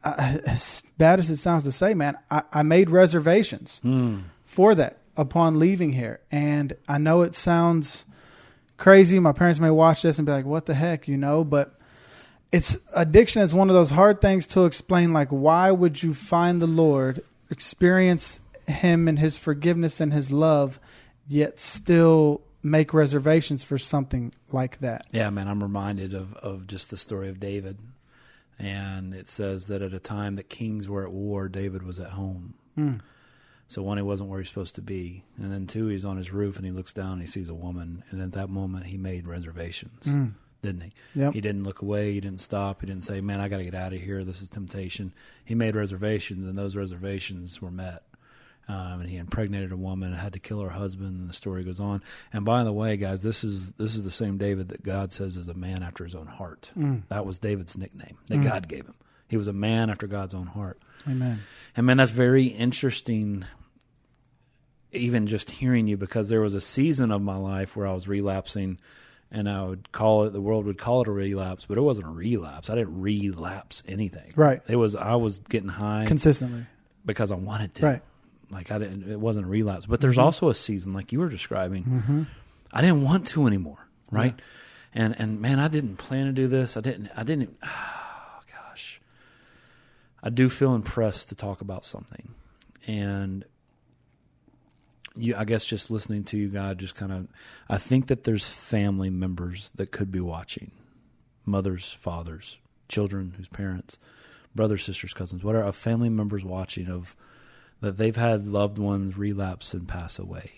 I, 0.03 0.39
as 0.47 0.81
bad 0.97 1.19
as 1.19 1.29
it 1.29 1.37
sounds 1.37 1.63
to 1.63 1.71
say, 1.71 1.93
man, 1.93 2.17
I, 2.31 2.43
I 2.51 2.63
made 2.63 2.89
reservations 2.89 3.79
hmm. 3.83 4.19
for 4.45 4.73
that 4.75 4.97
upon 5.15 5.59
leaving 5.59 5.91
here. 5.91 6.21
And 6.31 6.73
I 6.87 6.97
know 6.97 7.21
it 7.21 7.35
sounds 7.35 8.05
crazy. 8.77 9.19
My 9.19 9.33
parents 9.33 9.59
may 9.59 9.69
watch 9.69 10.01
this 10.01 10.17
and 10.17 10.25
be 10.25 10.31
like, 10.31 10.45
what 10.45 10.65
the 10.65 10.73
heck, 10.73 11.07
you 11.07 11.17
know? 11.17 11.43
But 11.43 11.77
it's 12.51 12.77
addiction 12.93 13.41
is 13.41 13.53
one 13.53 13.69
of 13.69 13.75
those 13.75 13.91
hard 13.91 14.21
things 14.21 14.47
to 14.47 14.65
explain. 14.65 15.13
Like, 15.13 15.29
why 15.29 15.71
would 15.71 16.01
you 16.01 16.13
find 16.13 16.61
the 16.61 16.67
Lord, 16.67 17.23
experience 17.49 18.39
Him 18.65 19.07
and 19.07 19.19
His 19.19 19.37
forgiveness 19.37 20.01
and 20.01 20.13
His 20.13 20.31
love, 20.31 20.79
yet 21.27 21.59
still 21.59 22.41
make 22.63 22.93
reservations 22.93 23.63
for 23.63 23.77
something 23.77 24.33
like 24.51 24.79
that? 24.79 25.05
Yeah, 25.11 25.29
man, 25.29 25.47
I'm 25.47 25.63
reminded 25.63 26.13
of, 26.13 26.33
of 26.35 26.67
just 26.67 26.89
the 26.89 26.97
story 26.97 27.29
of 27.29 27.39
David. 27.39 27.77
And 28.59 29.13
it 29.13 29.27
says 29.27 29.67
that 29.67 29.81
at 29.81 29.93
a 29.93 29.99
time 29.99 30.35
that 30.35 30.49
kings 30.49 30.87
were 30.87 31.03
at 31.03 31.11
war, 31.11 31.49
David 31.49 31.83
was 31.83 31.99
at 31.99 32.11
home. 32.11 32.53
Hmm. 32.75 32.97
So 33.71 33.81
one, 33.81 33.97
he 33.97 34.03
wasn't 34.03 34.29
where 34.29 34.39
he's 34.39 34.49
supposed 34.49 34.75
to 34.75 34.81
be, 34.81 35.23
and 35.37 35.49
then 35.49 35.65
two, 35.65 35.87
he's 35.87 36.03
on 36.03 36.17
his 36.17 36.33
roof 36.33 36.57
and 36.57 36.65
he 36.65 36.73
looks 36.73 36.93
down 36.93 37.13
and 37.13 37.21
he 37.21 37.27
sees 37.27 37.47
a 37.47 37.53
woman, 37.53 38.03
and 38.11 38.21
at 38.21 38.33
that 38.33 38.49
moment 38.49 38.87
he 38.87 38.97
made 38.97 39.25
reservations, 39.25 40.07
hmm. 40.07 40.25
didn't 40.61 40.81
he? 40.81 40.91
Yep. 41.15 41.33
He 41.35 41.39
didn't 41.39 41.63
look 41.63 41.81
away, 41.81 42.11
he 42.11 42.19
didn't 42.19 42.41
stop, 42.41 42.81
he 42.81 42.87
didn't 42.87 43.05
say, 43.05 43.21
"Man, 43.21 43.39
I 43.39 43.47
got 43.47 43.59
to 43.59 43.63
get 43.63 43.73
out 43.73 43.93
of 43.93 44.01
here. 44.01 44.25
This 44.25 44.41
is 44.41 44.49
temptation." 44.49 45.13
He 45.45 45.55
made 45.55 45.77
reservations, 45.77 46.43
and 46.43 46.57
those 46.57 46.75
reservations 46.75 47.61
were 47.61 47.71
met. 47.71 48.03
Um, 48.67 49.01
and 49.01 49.09
he 49.09 49.17
impregnated 49.17 49.71
a 49.71 49.77
woman 49.77 50.11
and 50.11 50.17
had 50.21 50.33
to 50.33 50.39
kill 50.39 50.61
her 50.61 50.69
husband. 50.69 51.19
And 51.19 51.29
the 51.29 51.33
story 51.33 51.63
goes 51.63 51.79
on. 51.79 52.01
And 52.31 52.45
by 52.45 52.63
the 52.63 52.71
way, 52.71 52.95
guys, 52.95 53.21
this 53.21 53.43
is 53.43 53.73
this 53.73 53.95
is 53.95 54.03
the 54.05 54.11
same 54.11 54.37
David 54.37 54.69
that 54.69 54.83
God 54.83 55.11
says 55.11 55.35
is 55.35 55.47
a 55.49 55.53
man 55.53 55.83
after 55.83 56.03
his 56.03 56.15
own 56.15 56.27
heart. 56.27 56.71
That 57.09 57.25
was 57.25 57.37
David's 57.37 57.77
nickname 57.77 58.17
that 58.27 58.41
God 58.41 58.67
gave 58.67 58.85
him. 58.85 58.95
He 59.27 59.37
was 59.37 59.47
a 59.47 59.53
man 59.53 59.89
after 59.89 60.07
God's 60.07 60.33
own 60.33 60.47
heart. 60.47 60.79
Amen. 61.09 61.41
And 61.75 61.85
man, 61.85 61.97
that's 61.97 62.11
very 62.11 62.45
interesting. 62.45 63.45
Even 64.93 65.25
just 65.27 65.49
hearing 65.49 65.87
you, 65.87 65.95
because 65.95 66.27
there 66.27 66.41
was 66.41 66.53
a 66.53 66.59
season 66.61 67.11
of 67.11 67.21
my 67.21 67.37
life 67.37 67.77
where 67.77 67.87
I 67.87 67.93
was 67.93 68.09
relapsing, 68.09 68.77
and 69.31 69.49
I 69.49 69.63
would 69.63 69.89
call 69.93 70.25
it 70.25 70.31
the 70.33 70.41
world 70.41 70.65
would 70.65 70.77
call 70.77 71.01
it 71.01 71.07
a 71.07 71.11
relapse, 71.11 71.65
but 71.65 71.77
it 71.77 71.81
wasn't 71.81 72.07
a 72.07 72.11
relapse. 72.11 72.69
I 72.69 72.75
didn't 72.75 72.99
relapse 73.01 73.83
anything. 73.87 74.31
Right. 74.35 74.61
It 74.67 74.75
was 74.75 74.97
I 74.97 75.15
was 75.15 75.39
getting 75.39 75.69
high 75.69 76.05
Consistently. 76.07 76.65
because 77.05 77.31
I 77.31 77.35
wanted 77.35 77.73
to. 77.75 77.85
Right. 77.85 78.01
Like 78.51 78.71
I 78.71 78.77
didn't. 78.77 79.09
It 79.09 79.19
wasn't 79.19 79.45
a 79.45 79.49
relapse. 79.49 79.85
But 79.85 80.01
there's 80.01 80.15
mm-hmm. 80.15 80.25
also 80.25 80.49
a 80.49 80.53
season, 80.53 80.93
like 80.93 81.11
you 81.11 81.19
were 81.19 81.29
describing. 81.29 81.83
Mm-hmm. 81.83 82.23
I 82.73 82.81
didn't 82.81 83.03
want 83.03 83.27
to 83.27 83.47
anymore. 83.47 83.87
Right. 84.11 84.35
And 84.93 85.15
and 85.17 85.39
man, 85.39 85.59
I 85.59 85.67
didn't 85.67 85.97
plan 85.97 86.25
to 86.25 86.33
do 86.33 86.47
this. 86.47 86.75
I 86.75 86.81
didn't. 86.81 87.09
I 87.15 87.23
didn't. 87.23 87.57
Oh 88.33 88.41
gosh. 88.51 89.01
I 90.23 90.29
do 90.29 90.49
feel 90.49 90.73
impressed 90.73 91.29
to 91.29 91.35
talk 91.35 91.61
about 91.61 91.85
something, 91.85 92.33
and 92.87 93.45
you. 95.15 95.35
I 95.35 95.45
guess 95.45 95.65
just 95.65 95.91
listening 95.91 96.23
to 96.25 96.37
you, 96.37 96.49
God, 96.49 96.77
just 96.79 96.95
kind 96.95 97.11
of. 97.11 97.27
I 97.69 97.77
think 97.77 98.07
that 98.07 98.23
there's 98.23 98.47
family 98.47 99.09
members 99.09 99.71
that 99.75 99.91
could 99.91 100.11
be 100.11 100.19
watching, 100.19 100.71
mothers, 101.45 101.91
fathers, 101.91 102.57
children 102.89 103.33
whose 103.37 103.47
parents, 103.47 103.99
brothers, 104.55 104.83
sisters, 104.83 105.13
cousins, 105.13 105.43
whatever, 105.43 105.65
of 105.65 105.75
family 105.75 106.09
members 106.09 106.43
watching 106.43 106.87
of 106.89 107.15
that 107.81 107.97
they've 107.97 108.15
had 108.15 108.45
loved 108.45 108.77
ones 108.77 109.17
relapse 109.17 109.73
and 109.73 109.87
pass 109.87 110.19
away. 110.19 110.51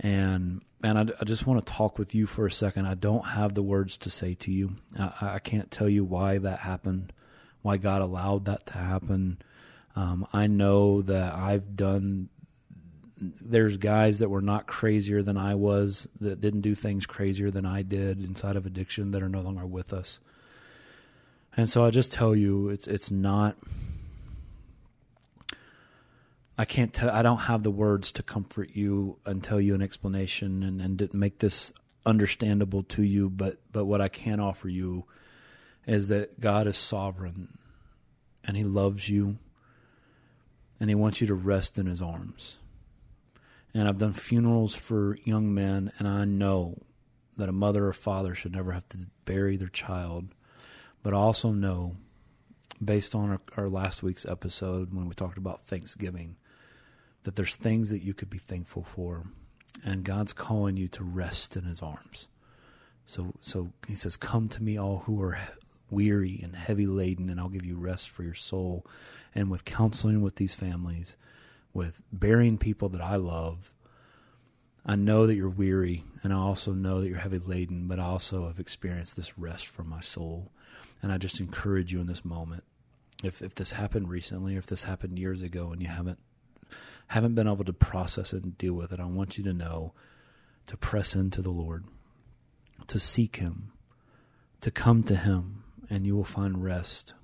And 0.00 0.62
and 0.82 0.98
I, 0.98 1.06
I 1.20 1.24
just 1.24 1.46
want 1.46 1.64
to 1.64 1.72
talk 1.72 1.98
with 1.98 2.14
you 2.14 2.26
for 2.26 2.46
a 2.46 2.50
second. 2.50 2.86
I 2.86 2.94
don't 2.94 3.24
have 3.24 3.54
the 3.54 3.62
words 3.62 3.96
to 3.98 4.10
say 4.10 4.34
to 4.34 4.50
you. 4.50 4.76
I, 4.98 5.34
I 5.34 5.38
can't 5.38 5.70
tell 5.70 5.88
you 5.88 6.04
why 6.04 6.38
that 6.38 6.60
happened, 6.60 7.12
why 7.62 7.76
God 7.76 8.02
allowed 8.02 8.44
that 8.44 8.66
to 8.66 8.74
happen. 8.74 9.38
Um, 9.94 10.26
I 10.32 10.46
know 10.46 11.02
that 11.02 11.34
I've 11.34 11.76
done. 11.76 12.28
There's 13.18 13.78
guys 13.78 14.18
that 14.18 14.28
were 14.28 14.42
not 14.42 14.66
crazier 14.66 15.22
than 15.22 15.38
I 15.38 15.54
was, 15.54 16.06
that 16.20 16.40
didn't 16.40 16.60
do 16.60 16.74
things 16.74 17.06
crazier 17.06 17.50
than 17.50 17.64
I 17.64 17.80
did 17.80 18.22
inside 18.22 18.56
of 18.56 18.66
addiction, 18.66 19.12
that 19.12 19.22
are 19.22 19.28
no 19.30 19.40
longer 19.40 19.64
with 19.66 19.94
us. 19.94 20.20
And 21.56 21.70
so 21.70 21.82
I 21.86 21.90
just 21.90 22.12
tell 22.12 22.36
you, 22.36 22.68
it's 22.68 22.86
it's 22.86 23.10
not. 23.10 23.56
I 26.58 26.64
can't 26.64 26.92
tell. 26.92 27.10
I 27.10 27.22
don't 27.22 27.36
have 27.38 27.62
the 27.62 27.70
words 27.70 28.12
to 28.12 28.22
comfort 28.22 28.70
you 28.72 29.18
and 29.26 29.42
tell 29.42 29.60
you 29.60 29.74
an 29.74 29.82
explanation 29.82 30.62
and 30.62 30.80
and 30.80 31.14
make 31.14 31.38
this 31.38 31.72
understandable 32.06 32.82
to 32.84 33.02
you. 33.02 33.28
But 33.28 33.58
but 33.72 33.84
what 33.84 34.00
I 34.00 34.08
can 34.08 34.40
offer 34.40 34.68
you 34.68 35.04
is 35.86 36.08
that 36.08 36.40
God 36.40 36.66
is 36.66 36.76
sovereign, 36.76 37.58
and 38.44 38.56
He 38.56 38.64
loves 38.64 39.08
you, 39.08 39.38
and 40.80 40.88
He 40.88 40.94
wants 40.94 41.20
you 41.20 41.26
to 41.26 41.34
rest 41.34 41.78
in 41.78 41.86
His 41.86 42.00
arms. 42.00 42.56
And 43.74 43.86
I've 43.86 43.98
done 43.98 44.14
funerals 44.14 44.74
for 44.74 45.18
young 45.24 45.52
men, 45.52 45.92
and 45.98 46.08
I 46.08 46.24
know 46.24 46.78
that 47.36 47.50
a 47.50 47.52
mother 47.52 47.86
or 47.86 47.92
father 47.92 48.34
should 48.34 48.52
never 48.52 48.72
have 48.72 48.88
to 48.90 48.98
bury 49.26 49.58
their 49.58 49.68
child. 49.68 50.28
But 51.02 51.12
I 51.12 51.18
also 51.18 51.52
know, 51.52 51.96
based 52.82 53.14
on 53.14 53.30
our, 53.30 53.40
our 53.58 53.68
last 53.68 54.02
week's 54.02 54.24
episode 54.24 54.94
when 54.94 55.06
we 55.06 55.14
talked 55.14 55.36
about 55.36 55.66
Thanksgiving, 55.66 56.36
that 57.26 57.34
there's 57.34 57.56
things 57.56 57.90
that 57.90 58.04
you 58.04 58.14
could 58.14 58.30
be 58.30 58.38
thankful 58.38 58.84
for, 58.84 59.24
and 59.84 60.04
God's 60.04 60.32
calling 60.32 60.76
you 60.76 60.86
to 60.86 61.02
rest 61.02 61.56
in 61.56 61.64
His 61.64 61.82
arms. 61.82 62.28
So, 63.04 63.34
so 63.40 63.72
He 63.88 63.96
says, 63.96 64.16
"Come 64.16 64.48
to 64.50 64.62
me, 64.62 64.78
all 64.78 64.98
who 65.00 65.20
are 65.20 65.36
weary 65.90 66.38
and 66.40 66.54
heavy 66.54 66.86
laden, 66.86 67.28
and 67.28 67.40
I'll 67.40 67.48
give 67.48 67.64
you 67.64 67.76
rest 67.76 68.10
for 68.10 68.22
your 68.22 68.34
soul." 68.34 68.86
And 69.34 69.50
with 69.50 69.64
counseling 69.64 70.22
with 70.22 70.36
these 70.36 70.54
families, 70.54 71.16
with 71.74 72.00
burying 72.12 72.58
people 72.58 72.88
that 72.90 73.00
I 73.00 73.16
love, 73.16 73.74
I 74.84 74.94
know 74.94 75.26
that 75.26 75.34
you're 75.34 75.50
weary, 75.50 76.04
and 76.22 76.32
I 76.32 76.36
also 76.36 76.74
know 76.74 77.00
that 77.00 77.08
you're 77.08 77.18
heavy 77.18 77.40
laden, 77.40 77.88
but 77.88 77.98
I 77.98 78.04
also 78.04 78.46
have 78.46 78.60
experienced 78.60 79.16
this 79.16 79.36
rest 79.36 79.66
for 79.66 79.82
my 79.82 80.00
soul. 80.00 80.52
And 81.02 81.10
I 81.10 81.18
just 81.18 81.40
encourage 81.40 81.92
you 81.92 82.00
in 82.00 82.06
this 82.06 82.24
moment. 82.24 82.62
If 83.24 83.42
if 83.42 83.56
this 83.56 83.72
happened 83.72 84.10
recently, 84.10 84.54
or 84.54 84.58
if 84.58 84.66
this 84.66 84.84
happened 84.84 85.18
years 85.18 85.42
ago, 85.42 85.72
and 85.72 85.82
you 85.82 85.88
haven't 85.88 86.20
haven't 87.08 87.34
been 87.34 87.48
able 87.48 87.64
to 87.64 87.72
process 87.72 88.32
it 88.32 88.44
and 88.44 88.58
deal 88.58 88.74
with 88.74 88.92
it, 88.92 89.00
I 89.00 89.04
want 89.04 89.38
you 89.38 89.44
to 89.44 89.52
know 89.52 89.92
to 90.66 90.76
press 90.76 91.14
into 91.14 91.42
the 91.42 91.50
Lord, 91.50 91.84
to 92.88 92.98
seek 92.98 93.36
Him, 93.36 93.72
to 94.60 94.70
come 94.70 95.02
to 95.04 95.16
Him, 95.16 95.62
and 95.88 96.06
you 96.06 96.16
will 96.16 96.24
find 96.24 96.62
rest. 96.62 97.14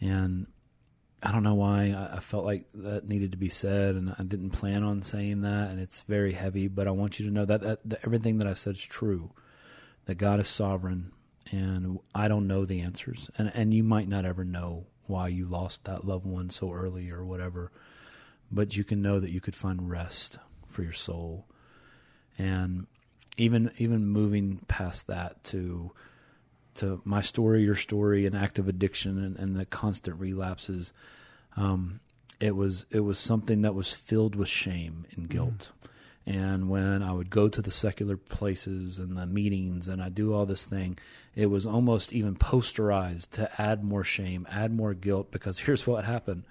And 0.00 0.46
I 1.22 1.32
don't 1.32 1.42
know 1.42 1.54
why 1.54 1.94
I, 2.12 2.20
felt 2.20 2.44
like 2.44 2.66
that 2.74 3.06
needed 3.06 3.32
to 3.32 3.38
be 3.38 3.48
said, 3.48 3.94
and 3.94 4.14
I 4.18 4.22
didn't 4.22 4.50
plan 4.50 4.82
on 4.82 5.02
saying 5.02 5.42
that, 5.42 5.70
and 5.70 5.78
it's 5.78 6.02
very 6.02 6.32
heavy. 6.32 6.68
But 6.68 6.86
I 6.86 6.92
want 6.92 7.18
you 7.18 7.26
to 7.26 7.32
know 7.32 7.44
that, 7.44 7.60
that, 7.62 7.80
that 7.88 8.00
everything 8.04 8.38
that 8.38 8.46
I 8.46 8.54
said 8.54 8.76
is 8.76 8.84
true. 8.84 9.30
That 10.06 10.14
God 10.16 10.40
is 10.40 10.48
sovereign, 10.48 11.12
and 11.52 11.98
I 12.14 12.26
don't 12.26 12.46
know 12.46 12.64
the 12.64 12.80
answers, 12.80 13.30
and 13.36 13.52
and 13.54 13.72
you 13.72 13.84
might 13.84 14.08
not 14.08 14.24
ever 14.24 14.44
know 14.44 14.86
why 15.06 15.28
you 15.28 15.44
lost 15.44 15.84
that 15.84 16.04
loved 16.04 16.24
one 16.24 16.48
so 16.48 16.72
early 16.72 17.10
or 17.10 17.24
whatever, 17.24 17.70
but 18.50 18.76
you 18.76 18.84
can 18.84 19.02
know 19.02 19.20
that 19.20 19.30
you 19.30 19.40
could 19.40 19.56
find 19.56 19.90
rest 19.90 20.38
for 20.66 20.82
your 20.82 20.92
soul, 20.92 21.46
and 22.38 22.86
even 23.36 23.70
even 23.78 24.06
moving 24.06 24.60
past 24.68 25.06
that 25.06 25.42
to 25.44 25.92
to 26.74 27.00
my 27.04 27.20
story, 27.20 27.62
your 27.62 27.74
story, 27.74 28.26
and 28.26 28.36
active 28.36 28.68
addiction 28.68 29.22
and, 29.22 29.36
and 29.36 29.56
the 29.56 29.66
constant 29.66 30.18
relapses, 30.18 30.92
um, 31.56 32.00
it 32.40 32.56
was 32.56 32.86
it 32.90 33.00
was 33.00 33.18
something 33.18 33.62
that 33.62 33.74
was 33.74 33.92
filled 33.92 34.34
with 34.34 34.48
shame 34.48 35.04
and 35.16 35.28
guilt. 35.28 35.70
Mm. 35.72 35.76
And 36.26 36.68
when 36.68 37.02
I 37.02 37.12
would 37.12 37.30
go 37.30 37.48
to 37.48 37.62
the 37.62 37.70
secular 37.70 38.16
places 38.16 38.98
and 38.98 39.16
the 39.16 39.26
meetings 39.26 39.88
and 39.88 40.02
I 40.02 40.10
do 40.10 40.32
all 40.32 40.46
this 40.46 40.64
thing, 40.64 40.98
it 41.34 41.46
was 41.46 41.66
almost 41.66 42.12
even 42.12 42.36
posterized 42.36 43.30
to 43.30 43.50
add 43.60 43.82
more 43.82 44.04
shame, 44.04 44.46
add 44.50 44.72
more 44.72 44.94
guilt. 44.94 45.30
Because 45.30 45.58
here's 45.60 45.86
what 45.86 46.04
happened: 46.04 46.44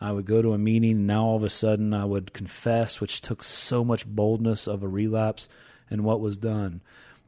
I 0.00 0.12
would 0.12 0.24
go 0.24 0.40
to 0.40 0.54
a 0.54 0.58
meeting, 0.58 0.92
and 0.92 1.06
now 1.06 1.24
all 1.24 1.36
of 1.36 1.44
a 1.44 1.50
sudden 1.50 1.92
I 1.92 2.04
would 2.04 2.32
confess, 2.32 3.00
which 3.00 3.20
took 3.20 3.42
so 3.42 3.84
much 3.84 4.06
boldness 4.06 4.66
of 4.66 4.82
a 4.82 4.88
relapse, 4.88 5.48
and 5.90 6.04
what 6.04 6.20
was 6.20 6.38
done 6.38 6.80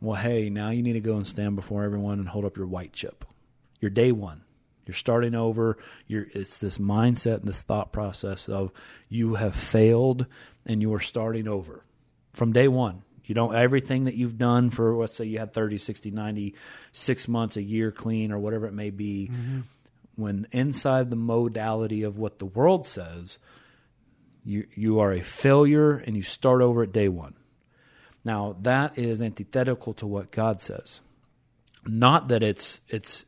well, 0.03 0.17
hey, 0.21 0.51
now 0.51 0.71
you 0.71 0.83
need 0.83 0.95
to 0.95 1.01
go 1.01 1.15
and 1.15 1.27
stand 1.27 1.55
before 1.55 1.85
everyone 1.85 2.19
and 2.19 2.29
hold 2.29 2.45
up 2.45 2.57
your 2.57 2.67
white 2.67 2.93
chip. 2.93 3.25
Your 3.81 3.91
day 3.91 4.11
one. 4.11 4.43
You're 4.85 4.95
starting 4.95 5.37
over. 5.37 5.79
You're, 6.09 6.27
it's 6.35 6.59
this 6.59 6.79
mindset 6.79 7.37
and 7.37 7.45
this 7.45 7.63
thought 7.63 7.93
process 7.93 8.49
of 8.49 8.73
you 9.09 9.37
have 9.37 9.55
failed 9.55 10.27
and 10.67 10.83
you 10.83 10.93
are 10.93 11.01
starting 11.01 11.47
over 11.47 11.85
from 12.33 12.53
day 12.53 12.67
one. 12.67 13.03
You 13.25 13.37
don't 13.37 13.55
everything 13.55 14.05
that 14.05 14.17
you've 14.17 14.37
done 14.37 14.71
for 14.71 14.97
let's 14.97 15.15
say 15.15 15.25
you 15.25 15.39
had 15.39 15.53
30, 15.53 15.79
60, 15.79 16.11
90, 16.11 16.55
six 16.91 17.29
months, 17.29 17.57
a 17.57 17.63
year 17.63 17.93
clean 17.93 18.33
or 18.33 18.41
whatever 18.41 18.67
it 18.67 18.75
may 18.75 18.91
be. 18.91 19.31
Mm-hmm. 19.33 19.61
When 20.15 20.47
inside 20.53 21.11
the 21.11 21.17
modality 21.17 22.03
of 22.03 22.19
what 22.19 22.39
the 22.39 22.47
world 22.47 22.87
says, 22.87 23.39
you 24.45 24.67
you 24.75 24.99
are 24.99 25.13
a 25.13 25.23
failure 25.23 25.97
and 25.97 26.17
you 26.17 26.23
start 26.23 26.61
over 26.61 26.83
at 26.83 26.93
day 26.93 27.09
one. 27.09 27.35
Now, 28.25 28.57
that 28.63 28.99
is 28.99 29.21
antithetical 29.21 29.95
to 29.95 30.07
what 30.07 30.31
God 30.31 30.61
says. 30.61 31.01
Not 31.87 32.29
that 32.29 32.43
it's 32.43 32.81
it's 32.89 33.25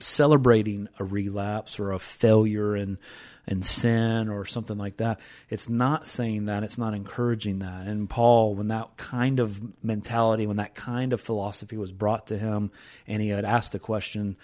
celebrating 0.00 0.88
a 0.98 1.04
relapse 1.04 1.78
or 1.78 1.92
a 1.92 1.98
failure 1.98 2.76
in 2.76 2.98
in 3.46 3.62
sin 3.62 4.30
or 4.30 4.46
something 4.46 4.78
like 4.78 4.96
that. 4.96 5.20
It's 5.50 5.68
not 5.68 6.06
saying 6.06 6.46
that. 6.46 6.62
It's 6.62 6.78
not 6.78 6.94
encouraging 6.94 7.58
that. 7.58 7.86
And 7.86 8.08
Paul, 8.08 8.54
when 8.54 8.68
that 8.68 8.96
kind 8.96 9.38
of 9.38 9.60
mentality, 9.84 10.46
when 10.46 10.56
that 10.56 10.74
kind 10.74 11.12
of 11.12 11.20
philosophy 11.20 11.76
was 11.76 11.92
brought 11.92 12.28
to 12.28 12.38
him, 12.38 12.70
and 13.06 13.20
he 13.20 13.28
had 13.28 13.44
asked 13.44 13.72
the 13.72 13.78
question, 13.78 14.36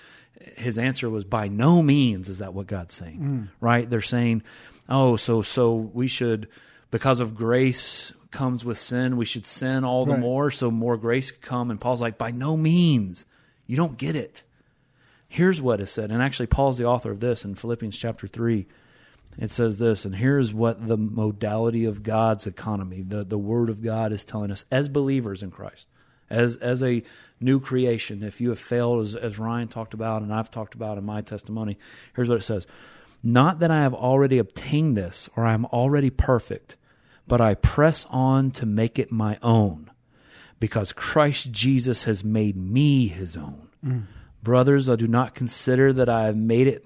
his 0.57 0.77
answer 0.77 1.09
was, 1.09 1.25
"By 1.25 1.49
no 1.49 1.83
means 1.83 2.29
is 2.29 2.39
that 2.39 2.53
what 2.53 2.67
God's 2.67 2.95
saying." 2.95 3.21
Mm. 3.21 3.49
Right? 3.59 3.89
They're 3.89 4.03
saying, 4.03 4.43
"Oh, 4.89 5.17
so 5.17 5.41
so 5.43 5.75
we 5.75 6.07
should." 6.07 6.49
because 6.91 7.21
of 7.21 7.35
grace 7.35 8.13
comes 8.31 8.65
with 8.65 8.79
sin, 8.79 9.17
we 9.17 9.25
should 9.25 9.47
sin 9.47 9.85
all 9.85 10.05
the 10.05 10.13
right. 10.13 10.21
more 10.21 10.51
so 10.51 10.71
more 10.71 10.97
grace 10.97 11.31
could 11.31 11.43
come. 11.43 11.71
And 11.71 11.81
Paul's 11.81 12.01
like, 12.01 12.19
by 12.19 12.31
no 12.31 12.57
means. 12.57 13.27
You 13.67 13.77
don't 13.77 13.97
get 13.97 14.17
it. 14.17 14.43
Here's 15.33 15.63
what 15.63 15.81
is 15.81 15.91
said. 15.91 16.11
And 16.11 16.23
actually, 16.23 16.47
Paul's 16.47 16.77
the 16.77 16.85
author 16.85 17.11
of 17.11 17.21
this 17.21 17.45
in 17.45 17.55
Philippians 17.55 17.97
chapter 17.97 18.27
3. 18.27 18.67
It 19.39 19.51
says 19.51 19.79
this, 19.79 20.05
and 20.05 20.17
here's 20.17 20.53
what 20.53 20.87
the 20.87 20.97
modality 20.97 21.85
of 21.85 22.03
God's 22.03 22.47
economy, 22.47 23.03
the, 23.03 23.25
the 23.25 23.39
Word 23.39 23.71
of 23.71 23.83
God 23.83 24.13
is 24.13 24.25
telling 24.25 24.51
us 24.51 24.65
as 24.71 24.89
believers 24.89 25.43
in 25.43 25.51
Christ, 25.53 25.87
as, 26.29 26.57
as 26.57 26.83
a 26.83 27.03
new 27.41 27.61
creation. 27.61 28.25
If 28.25 28.41
you 28.41 28.49
have 28.49 28.59
failed, 28.59 29.01
as, 29.03 29.15
as 29.15 29.39
Ryan 29.39 29.69
talked 29.69 29.95
about 29.95 30.23
and 30.23 30.35
I've 30.35 30.51
talked 30.51 30.75
about 30.75 30.99
in 30.99 31.05
my 31.05 31.21
testimony, 31.23 31.79
here's 32.15 32.29
what 32.29 32.39
it 32.39 32.43
says 32.43 32.67
Not 33.23 33.61
that 33.61 33.71
I 33.71 33.83
have 33.83 33.95
already 33.95 34.39
obtained 34.39 34.97
this 34.97 35.31
or 35.37 35.47
I 35.47 35.55
am 35.55 35.65
already 35.67 36.11
perfect 36.11 36.77
but 37.31 37.41
I 37.41 37.55
press 37.55 38.07
on 38.11 38.51
to 38.53 38.67
make 38.67 38.99
it 38.99 39.13
my 39.13 39.39
own 39.41 39.89
because 40.59 40.93
Christ 40.93 41.53
Jesus 41.53 42.03
has 42.03 42.25
made 42.25 42.57
me 42.57 43.07
his 43.07 43.37
own. 43.37 43.69
Mm. 43.87 44.07
Brothers, 44.43 44.89
I 44.89 44.97
do 44.97 45.07
not 45.07 45.35
consider 45.35 45.93
that 45.93 46.09
I 46.09 46.25
have 46.25 46.37
made 46.37 46.67
it 46.67 46.85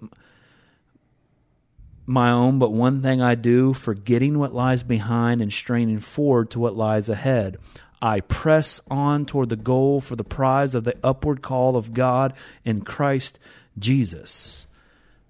my 2.07 2.31
own, 2.31 2.59
but 2.59 2.73
one 2.73 3.01
thing 3.01 3.23
I 3.23 3.35
do, 3.35 3.73
forgetting 3.73 4.39
what 4.39 4.55
lies 4.55 4.83
behind 4.83 5.41
and 5.41 5.53
straining 5.53 6.01
forward 6.01 6.51
to 6.51 6.59
what 6.59 6.77
lies 6.77 7.09
ahead. 7.09 7.57
I 8.03 8.21
press 8.21 8.81
on 8.91 9.25
toward 9.25 9.49
the 9.49 9.57
goal 9.57 10.01
for 10.01 10.15
the 10.15 10.25
prize 10.25 10.75
of 10.75 10.85
the 10.85 10.97
upward 11.03 11.41
call 11.41 11.77
of 11.77 11.95
God 11.95 12.35
in 12.65 12.83
Christ 12.83 13.39
Jesus. 13.79 14.67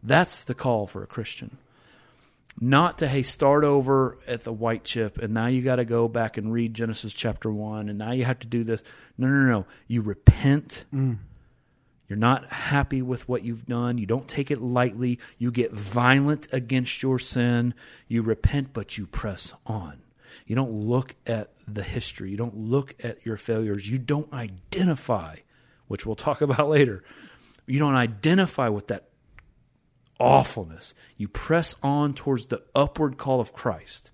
That's 0.03 0.43
the 0.43 0.55
call 0.55 0.87
for 0.87 1.03
a 1.03 1.07
Christian 1.07 1.59
not 2.61 2.99
to 2.99 3.09
hey 3.09 3.23
start 3.23 3.65
over 3.65 4.17
at 4.27 4.45
the 4.45 4.53
white 4.53 4.85
chip 4.85 5.19
and 5.19 5.35
now 5.35 5.47
you 5.47 5.61
got 5.61 5.77
to 5.77 5.85
go 5.85 6.07
back 6.07 6.37
and 6.37 6.53
read 6.53 6.73
genesis 6.73 7.13
chapter 7.13 7.51
1 7.51 7.89
and 7.89 7.99
now 7.99 8.13
you 8.13 8.25
have 8.25 8.39
to 8.39 8.47
do 8.47 8.63
this 8.63 8.83
no 9.19 9.27
no 9.27 9.45
no 9.47 9.67
you 9.89 10.01
repent 10.01 10.85
mm. 10.95 11.17
You're 12.15 12.21
not 12.21 12.53
happy 12.53 13.03
with 13.03 13.29
what 13.29 13.43
you've 13.43 13.67
done. 13.67 13.99
You 13.99 14.07
don't 14.07 14.29
take 14.29 14.53
it 14.53 14.61
lightly. 14.63 15.19
You 15.37 15.51
get 15.51 15.73
violent 15.73 16.47
against 16.53 17.03
your 17.03 17.19
sin. 17.19 17.75
You 18.07 18.23
repent 18.23 18.73
but 18.73 18.97
you 18.97 19.05
press 19.05 19.53
on. 19.67 20.01
You 20.47 20.55
don't 20.55 20.71
look 20.71 21.17
at 21.27 21.51
the 21.67 21.83
history. 21.83 22.31
You 22.31 22.37
don't 22.37 22.57
look 22.57 22.95
at 23.03 23.27
your 23.27 23.37
failures. 23.37 23.91
You 23.91 23.99
don't 23.99 24.33
identify 24.33 25.39
which 25.89 26.07
we'll 26.07 26.15
talk 26.15 26.41
about 26.41 26.69
later. 26.69 27.03
You 27.67 27.81
don't 27.81 27.97
identify 27.97 28.69
with 28.69 28.87
that 28.87 29.09
awfulness. 30.21 30.95
You 31.17 31.27
press 31.27 31.75
on 31.83 32.15
towards 32.15 32.47
the 32.47 32.63
upward 32.77 33.19
call 33.19 33.41
of 33.41 33.53
Christ. 33.53 34.13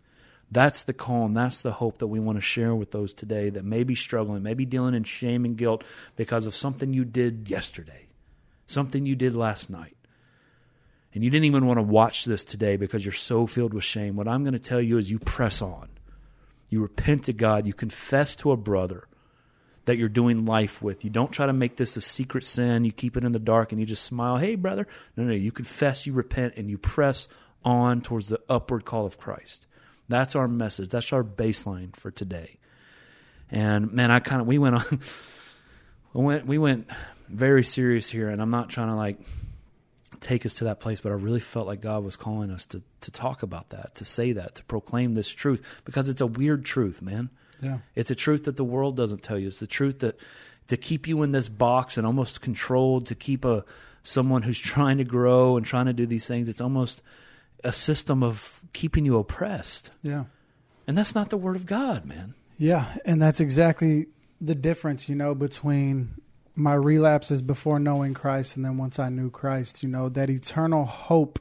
That's 0.50 0.83
the 0.83 0.92
call 0.92 1.26
and 1.26 1.37
that's 1.37 1.62
the 1.62 1.73
hope 1.73 1.99
that 1.99 2.09
we 2.09 2.19
want 2.19 2.37
to 2.37 2.42
share 2.42 2.75
with 2.75 2.90
those 2.90 3.12
today 3.12 3.50
that 3.50 3.64
may 3.64 3.85
be 3.85 3.95
struggling, 3.95 4.42
may 4.42 4.54
be 4.54 4.64
dealing 4.64 4.95
in 4.95 5.04
shame 5.04 5.45
and 5.45 5.57
guilt 5.57 5.85
because 6.16 6.47
of 6.47 6.57
something 6.57 6.92
you 6.92 7.04
did 7.04 7.49
yesterday, 7.49 8.07
something 8.66 9.07
you 9.07 9.14
did 9.14 9.37
last 9.37 9.71
night. 9.71 9.97
And 11.14 11.25
you 11.25 11.30
didn't 11.30 11.45
even 11.45 11.66
want 11.66 11.78
to 11.78 11.83
watch 11.83 12.25
this 12.25 12.45
today 12.45 12.76
because 12.76 13.04
you're 13.04 13.12
so 13.12 13.47
filled 13.47 13.75
with 13.75 13.85
shame. 13.85 14.16
What 14.16 14.28
I'm 14.28 14.42
going 14.42 14.54
to 14.54 14.59
tell 14.59 14.80
you 14.80 14.99
is 14.99 15.11
you 15.11 15.19
press 15.19 15.61
on. 15.61 15.88
You 16.69 16.80
repent 16.83 17.25
to 17.25 17.33
God. 17.33 17.66
You 17.66 17.75
confess 17.75 18.37
to 18.37 18.52
a 18.52 18.57
brother 18.57 19.09
that 19.87 19.97
you're 19.97 20.09
doing 20.09 20.47
life 20.47 20.80
with. 20.83 21.04
You 21.04 21.11
don't 21.11 21.33
try 21.33 21.47
to 21.47 21.52
make 21.52 21.76
this 21.76 21.97
a 21.97 22.00
secret 22.00 22.45
sin. 22.45 22.85
You 22.85 22.92
keep 22.92 23.16
it 23.16 23.25
in 23.25 23.33
the 23.33 23.40
dark 23.40 23.73
and 23.73 23.80
you 23.80 23.87
just 23.87 24.04
smile, 24.04 24.37
hey, 24.37 24.54
brother. 24.54 24.87
No, 25.16 25.25
no, 25.25 25.33
you 25.33 25.50
confess, 25.50 26.07
you 26.07 26.12
repent, 26.12 26.54
and 26.57 26.71
you 26.71 26.78
press 26.78 27.26
on 27.64 28.00
towards 28.00 28.28
the 28.28 28.40
upward 28.49 28.85
call 28.85 29.04
of 29.04 29.19
Christ. 29.19 29.66
That's 30.11 30.35
our 30.35 30.49
message. 30.49 30.90
That's 30.90 31.12
our 31.12 31.23
baseline 31.23 31.95
for 31.95 32.11
today. 32.11 32.59
And 33.50 33.93
man, 33.93 34.11
I 34.11 34.19
kind 34.19 34.40
of 34.40 34.47
we 34.47 34.59
went 34.59 34.75
on 34.75 35.00
we 36.12 36.25
went 36.25 36.47
we 36.47 36.59
went 36.59 36.90
very 37.29 37.62
serious 37.62 38.11
here 38.11 38.29
and 38.29 38.43
I'm 38.43 38.50
not 38.50 38.69
trying 38.71 38.88
to 38.88 38.97
like 38.97 39.19
take 40.19 40.45
us 40.45 40.57
to 40.57 40.64
that 40.64 40.81
place, 40.81 41.00
but 41.00 41.11
I 41.12 41.14
really 41.14 41.40
felt 41.40 41.67
like 41.67 41.81
God 41.81 42.05
was 42.05 42.17
calling 42.17 42.50
us 42.50 42.67
to 42.67 42.83
to 43.02 43.11
talk 43.12 43.45
about 43.45 43.71
that, 43.71 43.95
to 43.97 44.05
say 44.05 44.33
that, 44.33 44.57
to 44.57 44.64
proclaim 44.64 45.14
this 45.14 45.29
truth 45.29 45.81
because 45.85 46.09
it's 46.09 46.21
a 46.21 46.26
weird 46.26 46.64
truth, 46.64 47.00
man. 47.00 47.31
Yeah. 47.62 47.79
It's 47.95 48.11
a 48.11 48.17
truth 48.17 48.45
that 48.45 48.57
the 48.57 48.64
world 48.64 48.97
doesn't 48.97 49.23
tell 49.23 49.38
you. 49.38 49.47
It's 49.47 49.61
the 49.61 49.67
truth 49.67 50.00
that 50.00 50.19
to 50.69 50.76
keep 50.76 51.07
you 51.07 51.23
in 51.23 51.31
this 51.31 51.49
box 51.49 51.97
and 51.97 52.07
almost 52.07 52.40
controlled, 52.40 53.07
to 53.07 53.14
keep 53.14 53.45
a 53.45 53.64
someone 54.02 54.43
who's 54.43 54.59
trying 54.75 54.99
to 54.99 55.05
grow 55.05 55.57
and 55.57 55.64
trying 55.64 55.87
to 55.87 55.93
do 55.93 56.07
these 56.07 56.26
things, 56.26 56.49
it's 56.49 56.61
almost 56.61 57.02
a 57.64 57.73
system 57.73 58.23
of 58.23 58.61
keeping 58.73 59.05
you 59.05 59.19
oppressed. 59.19 59.90
Yeah. 60.02 60.25
And 60.87 60.97
that's 60.97 61.14
not 61.14 61.31
the 61.31 61.37
word 61.37 61.57
of 61.57 61.67
God, 61.67 62.05
man. 62.05 62.35
Yeah, 62.59 62.87
and 63.05 63.23
that's 63.23 63.40
exactly 63.40 64.07
the 64.40 64.55
difference, 64.55 65.09
you 65.09 65.14
know, 65.14 65.35
between 65.35 66.14
my 66.55 66.75
relapses 66.75 67.43
before 67.43 67.79
knowing 67.79 68.12
Christ 68.12 68.57
and 68.57 68.64
then 68.64 68.76
once 68.76 68.99
I 68.99 69.09
knew 69.09 69.31
Christ, 69.31 69.83
you 69.83 69.88
know, 69.88 70.09
that 70.11 70.29
eternal 70.29 70.85
hope 70.85 71.38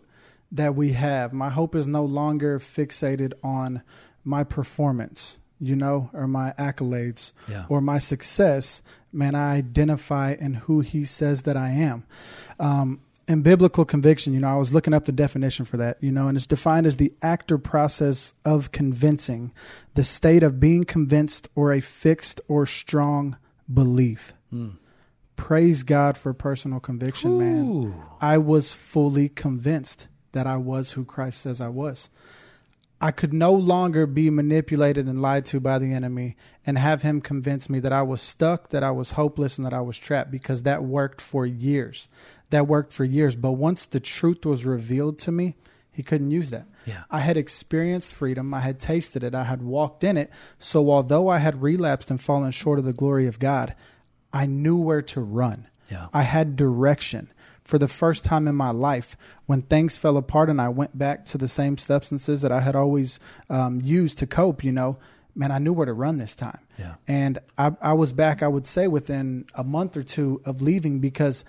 that 0.51 0.75
we 0.75 0.93
have. 0.93 1.33
My 1.33 1.49
hope 1.49 1.75
is 1.75 1.88
no 1.88 2.05
longer 2.05 2.59
fixated 2.59 3.33
on 3.43 3.83
my 4.23 4.43
performance 4.43 5.39
you 5.59 5.75
know, 5.75 6.09
or 6.13 6.27
my 6.27 6.53
accolades 6.57 7.33
yeah. 7.49 7.65
or 7.67 7.81
my 7.81 7.99
success, 7.99 8.81
man, 9.11 9.35
I 9.35 9.57
identify 9.57 10.35
in 10.39 10.53
who 10.53 10.79
he 10.79 11.05
says 11.05 11.43
that 11.43 11.57
I 11.57 11.71
am. 11.71 12.05
Um, 12.59 13.01
and 13.29 13.43
biblical 13.43 13.86
conviction, 13.86 14.33
you 14.33 14.39
know, 14.39 14.50
I 14.50 14.55
was 14.55 14.74
looking 14.74 14.93
up 14.93 15.05
the 15.05 15.12
definition 15.12 15.63
for 15.63 15.77
that, 15.77 15.98
you 16.01 16.12
know, 16.12 16.27
and 16.27 16.36
it's 16.36 16.48
defined 16.48 16.88
as 16.88 16.98
the 16.98 17.13
act 17.21 17.51
or 17.51 17.59
process 17.59 18.33
of 18.43 18.71
convincing, 18.71 19.53
the 19.93 20.03
state 20.03 20.41
of 20.41 20.59
being 20.59 20.83
convinced 20.83 21.48
or 21.53 21.71
a 21.71 21.79
fixed 21.79 22.41
or 22.48 22.65
strong 22.65 23.38
belief. 23.71 24.33
Mm. 24.51 24.77
praise 25.36 25.83
God 25.83 26.17
for 26.17 26.33
personal 26.33 26.79
conviction, 26.79 27.38
man. 27.38 27.93
I 28.19 28.39
was 28.39 28.74
fully 28.74 29.29
convinced 29.29 30.07
that 30.31 30.48
I 30.48 30.57
was 30.57 30.93
who 30.93 31.05
Christ 31.05 31.41
says 31.41 31.62
I 31.62 31.69
was. 31.69 32.09
I 33.01 33.12
could 33.12 33.34
no 33.34 33.53
longer 33.53 34.06
be 34.06 34.29
manipulated 34.29 35.08
and 35.08 35.22
lied 35.22 35.46
to 35.46 35.60
by 35.60 35.79
the 35.79 35.94
enemy 35.94 36.36
and 36.65 36.77
have 36.77 37.01
him 37.01 37.22
convince 37.22 37.70
me 37.70 37.79
that 37.79 37.94
I 37.94 38.01
was 38.01 38.22
stuck, 38.22 38.70
that 38.70 38.84
I 38.84 38.91
was 38.91 39.13
hopeless, 39.13 39.58
and 39.58 39.65
that 39.65 39.74
I 39.74 39.82
was 39.82 39.98
trapped 39.98 40.32
because 40.32 40.63
that 40.63 40.84
worked 40.84 41.22
for 41.22 41.46
years. 41.46 42.10
That 42.50 42.68
worked 42.68 42.91
for 42.91 43.06
years. 43.06 43.36
But 43.36 43.53
once 43.53 43.86
the 43.86 44.01
truth 44.01 44.46
was 44.46 44.65
revealed 44.65 45.18
to 45.20 45.32
me, 45.32 45.56
he 45.91 46.03
couldn't 46.03 46.32
use 46.32 46.50
that. 46.50 46.65
Yeah. 46.86 47.03
I 47.10 47.20
had 47.20 47.38
experienced 47.38 48.13
freedom. 48.13 48.53
I 48.53 48.62
had 48.62 48.79
tasted 48.79 49.24
it. 49.24 49.36
I 49.36 49.46
had 49.46 49.62
walked 49.62 50.03
in 50.03 50.18
it. 50.18 50.29
So 50.58 50.91
although 50.91 51.29
I 51.29 51.38
had 51.38 51.62
relapsed 51.62 52.10
and 52.10 52.22
fallen 52.22 52.51
short 52.51 52.79
of 52.79 52.86
the 52.86 52.94
glory 52.94 53.27
of 53.27 53.39
God, 53.39 53.75
I 54.34 54.46
knew 54.46 54.77
where 54.77 55.01
to 55.03 55.22
run. 55.22 55.68
Yeah. 55.89 56.08
I 56.13 56.24
had 56.24 56.56
direction 56.56 57.32
for 57.69 57.77
the 57.77 57.88
first 57.88 58.23
time 58.23 58.47
in 58.47 58.55
my 58.55 58.71
life 58.71 59.15
when 59.45 59.61
things 59.61 59.95
fell 59.95 60.17
apart 60.17 60.49
and 60.49 60.59
I 60.59 60.69
went 60.69 60.97
back 60.97 61.23
to 61.25 61.38
the 61.38 61.47
same 61.47 61.77
substances 61.77 62.41
that 62.41 62.51
I 62.51 62.61
had 62.61 62.75
always 62.75 63.19
um, 63.47 63.79
used 63.83 64.17
to 64.17 64.27
cope, 64.27 64.63
you 64.63 64.71
know, 64.71 64.97
man, 65.35 65.51
I 65.51 65.59
knew 65.59 65.71
where 65.71 65.85
to 65.85 65.93
run 65.93 66.17
this 66.17 66.33
time. 66.33 66.59
Yeah. 66.79 66.95
And 67.07 67.38
I, 67.59 67.73
I 67.79 67.93
was 67.93 68.11
back, 68.11 68.41
I 68.41 68.47
would 68.47 68.65
say, 68.65 68.88
within 68.88 69.45
a 69.53 69.63
month 69.63 69.95
or 69.95 70.01
two 70.01 70.41
of 70.45 70.63
leaving 70.63 70.99
because 70.99 71.45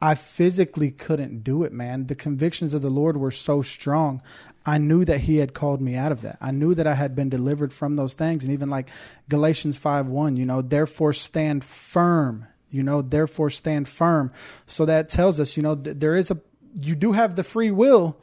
I 0.00 0.14
physically 0.14 0.92
couldn't 0.92 1.42
do 1.42 1.64
it, 1.64 1.72
man. 1.72 2.06
The 2.06 2.14
convictions 2.14 2.72
of 2.72 2.82
the 2.82 2.88
Lord 2.88 3.16
were 3.16 3.32
so 3.32 3.60
strong. 3.60 4.22
I 4.64 4.78
knew 4.78 5.04
that 5.04 5.22
He 5.22 5.38
had 5.38 5.52
called 5.52 5.80
me 5.80 5.96
out 5.96 6.12
of 6.12 6.22
that. 6.22 6.38
I 6.40 6.52
knew 6.52 6.76
that 6.76 6.86
I 6.86 6.94
had 6.94 7.16
been 7.16 7.28
delivered 7.28 7.72
from 7.72 7.96
those 7.96 8.14
things. 8.14 8.44
And 8.44 8.52
even 8.52 8.70
like 8.70 8.88
Galatians 9.28 9.76
5 9.76 10.06
1, 10.06 10.36
you 10.36 10.46
know, 10.46 10.62
therefore 10.62 11.12
stand 11.12 11.64
firm 11.64 12.46
you 12.76 12.82
know 12.82 13.02
therefore 13.02 13.50
stand 13.50 13.88
firm. 13.88 14.30
So 14.66 14.84
that 14.84 15.08
tells 15.08 15.40
us 15.40 15.56
you 15.56 15.62
know 15.62 15.74
th- 15.74 15.96
there 15.98 16.14
is 16.14 16.30
a 16.30 16.38
you 16.74 16.94
do 16.94 17.12
have 17.12 17.34
the 17.34 17.42
free 17.42 17.70
will 17.70 18.16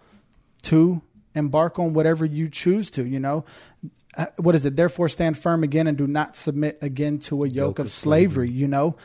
to 0.63 1.01
embark 1.35 1.79
on 1.79 1.93
whatever 1.93 2.25
you 2.25 2.49
choose 2.49 2.91
to 2.91 3.05
you 3.05 3.19
know. 3.19 3.45
Uh, 4.15 4.27
what 4.37 4.53
is 4.53 4.63
it? 4.63 4.75
Therefore 4.75 5.09
stand 5.09 5.39
firm 5.39 5.63
again 5.63 5.87
and 5.87 5.97
do 5.97 6.05
not 6.05 6.35
submit 6.35 6.77
again 6.83 7.17
to 7.17 7.43
a 7.43 7.47
yoke, 7.47 7.55
Yoke 7.55 7.79
of, 7.79 7.85
of 7.87 7.91
slavery, 7.91 8.49
you 8.49 8.67
know. 8.67 8.95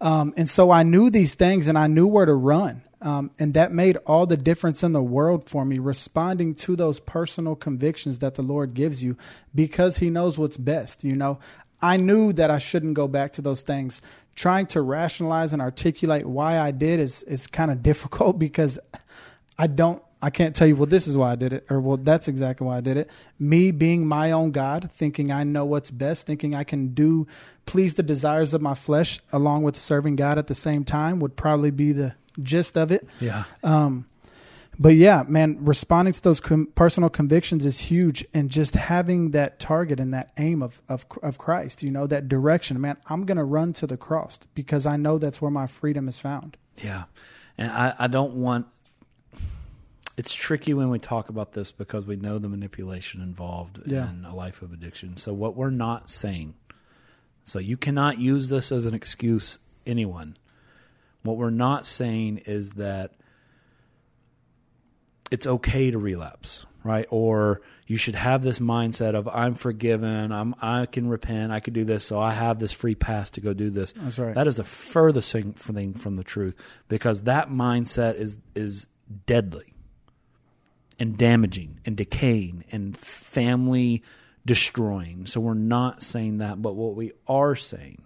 Um, 0.00 0.34
and 0.36 0.48
so 0.48 0.70
i 0.70 0.82
knew 0.84 1.10
these 1.10 1.34
things 1.34 1.66
and 1.66 1.76
i 1.76 1.86
knew 1.86 2.06
where 2.06 2.26
to 2.26 2.34
run. 2.34 2.82
Um, 3.00 3.30
and 3.38 3.54
that 3.54 3.70
made 3.70 3.96
all 4.06 4.26
the 4.26 4.36
difference 4.36 4.82
in 4.82 4.92
the 4.92 5.02
world 5.02 5.48
for 5.48 5.64
me 5.64 5.78
responding 5.78 6.56
to 6.56 6.74
those 6.74 6.98
personal 6.98 7.54
convictions 7.54 8.18
that 8.18 8.34
the 8.34 8.42
lord 8.42 8.74
gives 8.74 9.04
you 9.04 9.16
because 9.54 9.98
he 9.98 10.10
knows 10.10 10.36
what's 10.36 10.56
best 10.56 11.04
you 11.04 11.14
know 11.14 11.38
I 11.80 11.96
knew 11.96 12.32
that 12.34 12.50
I 12.50 12.58
shouldn't 12.58 12.94
go 12.94 13.08
back 13.08 13.32
to 13.34 13.42
those 13.42 13.62
things. 13.62 14.02
Trying 14.34 14.66
to 14.66 14.82
rationalize 14.82 15.52
and 15.52 15.60
articulate 15.62 16.26
why 16.26 16.58
I 16.58 16.70
did 16.70 17.00
is 17.00 17.22
is 17.24 17.46
kind 17.46 17.70
of 17.70 17.82
difficult 17.82 18.38
because 18.46 18.78
I 19.58 19.66
don't 19.66 20.02
I 20.20 20.30
can't 20.30 20.54
tell 20.54 20.66
you 20.66 20.74
well 20.74 20.86
this 20.86 21.06
is 21.06 21.16
why 21.16 21.32
I 21.32 21.36
did 21.36 21.52
it 21.52 21.66
or 21.70 21.80
well 21.80 21.96
that's 21.96 22.28
exactly 22.28 22.66
why 22.66 22.76
I 22.76 22.80
did 22.80 22.96
it. 22.96 23.10
Me 23.38 23.70
being 23.70 24.06
my 24.06 24.32
own 24.32 24.50
God, 24.50 24.90
thinking 24.92 25.30
I 25.30 25.44
know 25.44 25.64
what's 25.64 25.90
best, 25.90 26.26
thinking 26.26 26.54
I 26.54 26.64
can 26.64 26.88
do 26.88 27.26
please 27.66 27.94
the 27.94 28.02
desires 28.02 28.54
of 28.54 28.60
my 28.60 28.74
flesh 28.74 29.20
along 29.32 29.62
with 29.62 29.76
serving 29.76 30.16
God 30.16 30.38
at 30.38 30.46
the 30.46 30.54
same 30.54 30.84
time 30.84 31.20
would 31.20 31.36
probably 31.36 31.70
be 31.70 31.92
the 31.92 32.14
gist 32.42 32.76
of 32.76 32.92
it. 32.92 33.06
Yeah. 33.20 33.44
Um, 33.62 34.06
but 34.78 34.94
yeah, 34.94 35.24
man, 35.26 35.58
responding 35.60 36.14
to 36.14 36.22
those 36.22 36.40
com- 36.40 36.68
personal 36.74 37.10
convictions 37.10 37.66
is 37.66 37.78
huge, 37.80 38.24
and 38.32 38.50
just 38.50 38.74
having 38.74 39.32
that 39.32 39.58
target 39.58 39.98
and 40.00 40.14
that 40.14 40.32
aim 40.38 40.62
of 40.62 40.80
of 40.88 41.06
of 41.22 41.38
Christ, 41.38 41.82
you 41.82 41.90
know, 41.90 42.06
that 42.06 42.28
direction, 42.28 42.80
man. 42.80 42.96
I'm 43.06 43.24
gonna 43.24 43.44
run 43.44 43.72
to 43.74 43.86
the 43.86 43.96
cross 43.96 44.38
because 44.54 44.86
I 44.86 44.96
know 44.96 45.18
that's 45.18 45.40
where 45.42 45.50
my 45.50 45.66
freedom 45.66 46.08
is 46.08 46.18
found. 46.18 46.56
Yeah. 46.82 47.04
And 47.56 47.70
I, 47.72 47.94
I 47.98 48.06
don't 48.06 48.34
want 48.34 48.66
it's 50.16 50.34
tricky 50.34 50.74
when 50.74 50.90
we 50.90 50.98
talk 50.98 51.28
about 51.28 51.52
this 51.52 51.70
because 51.70 52.04
we 52.06 52.16
know 52.16 52.38
the 52.38 52.48
manipulation 52.48 53.20
involved 53.20 53.80
Yeah. 53.86 54.10
in 54.10 54.24
a 54.24 54.34
life 54.34 54.62
of 54.62 54.72
addiction. 54.72 55.16
So 55.16 55.32
what 55.32 55.56
we're 55.56 55.70
not 55.70 56.10
saying 56.10 56.54
so 57.44 57.58
you 57.58 57.78
cannot 57.78 58.18
use 58.18 58.50
this 58.50 58.70
as 58.70 58.84
an 58.84 58.92
excuse 58.92 59.58
anyone. 59.86 60.36
What 61.22 61.38
we're 61.38 61.48
not 61.48 61.86
saying 61.86 62.42
is 62.44 62.72
that 62.72 63.12
it's 65.30 65.46
okay 65.46 65.90
to 65.90 65.98
relapse, 65.98 66.66
right? 66.84 67.06
Or 67.10 67.60
you 67.86 67.96
should 67.96 68.14
have 68.14 68.42
this 68.42 68.58
mindset 68.58 69.14
of 69.14 69.28
I'm 69.28 69.54
forgiven, 69.54 70.32
I'm 70.32 70.54
I 70.60 70.86
can 70.86 71.08
repent, 71.08 71.52
I 71.52 71.60
can 71.60 71.74
do 71.74 71.84
this, 71.84 72.04
so 72.04 72.20
I 72.20 72.32
have 72.32 72.58
this 72.58 72.72
free 72.72 72.94
pass 72.94 73.30
to 73.30 73.40
go 73.40 73.52
do 73.52 73.70
this. 73.70 73.92
That's 73.92 74.18
right. 74.18 74.34
That 74.34 74.46
is 74.46 74.56
the 74.56 74.64
furthest 74.64 75.32
thing 75.32 75.52
thing 75.52 75.94
from 75.94 76.16
the 76.16 76.24
truth 76.24 76.56
because 76.88 77.22
that 77.22 77.48
mindset 77.48 78.16
is 78.16 78.38
is 78.54 78.86
deadly 79.26 79.74
and 80.98 81.16
damaging 81.16 81.80
and 81.84 81.96
decaying 81.96 82.64
and 82.72 82.96
family 82.96 84.02
destroying. 84.44 85.26
So 85.26 85.40
we're 85.40 85.54
not 85.54 86.02
saying 86.02 86.38
that, 86.38 86.60
but 86.60 86.74
what 86.74 86.94
we 86.94 87.12
are 87.26 87.54
saying 87.54 88.02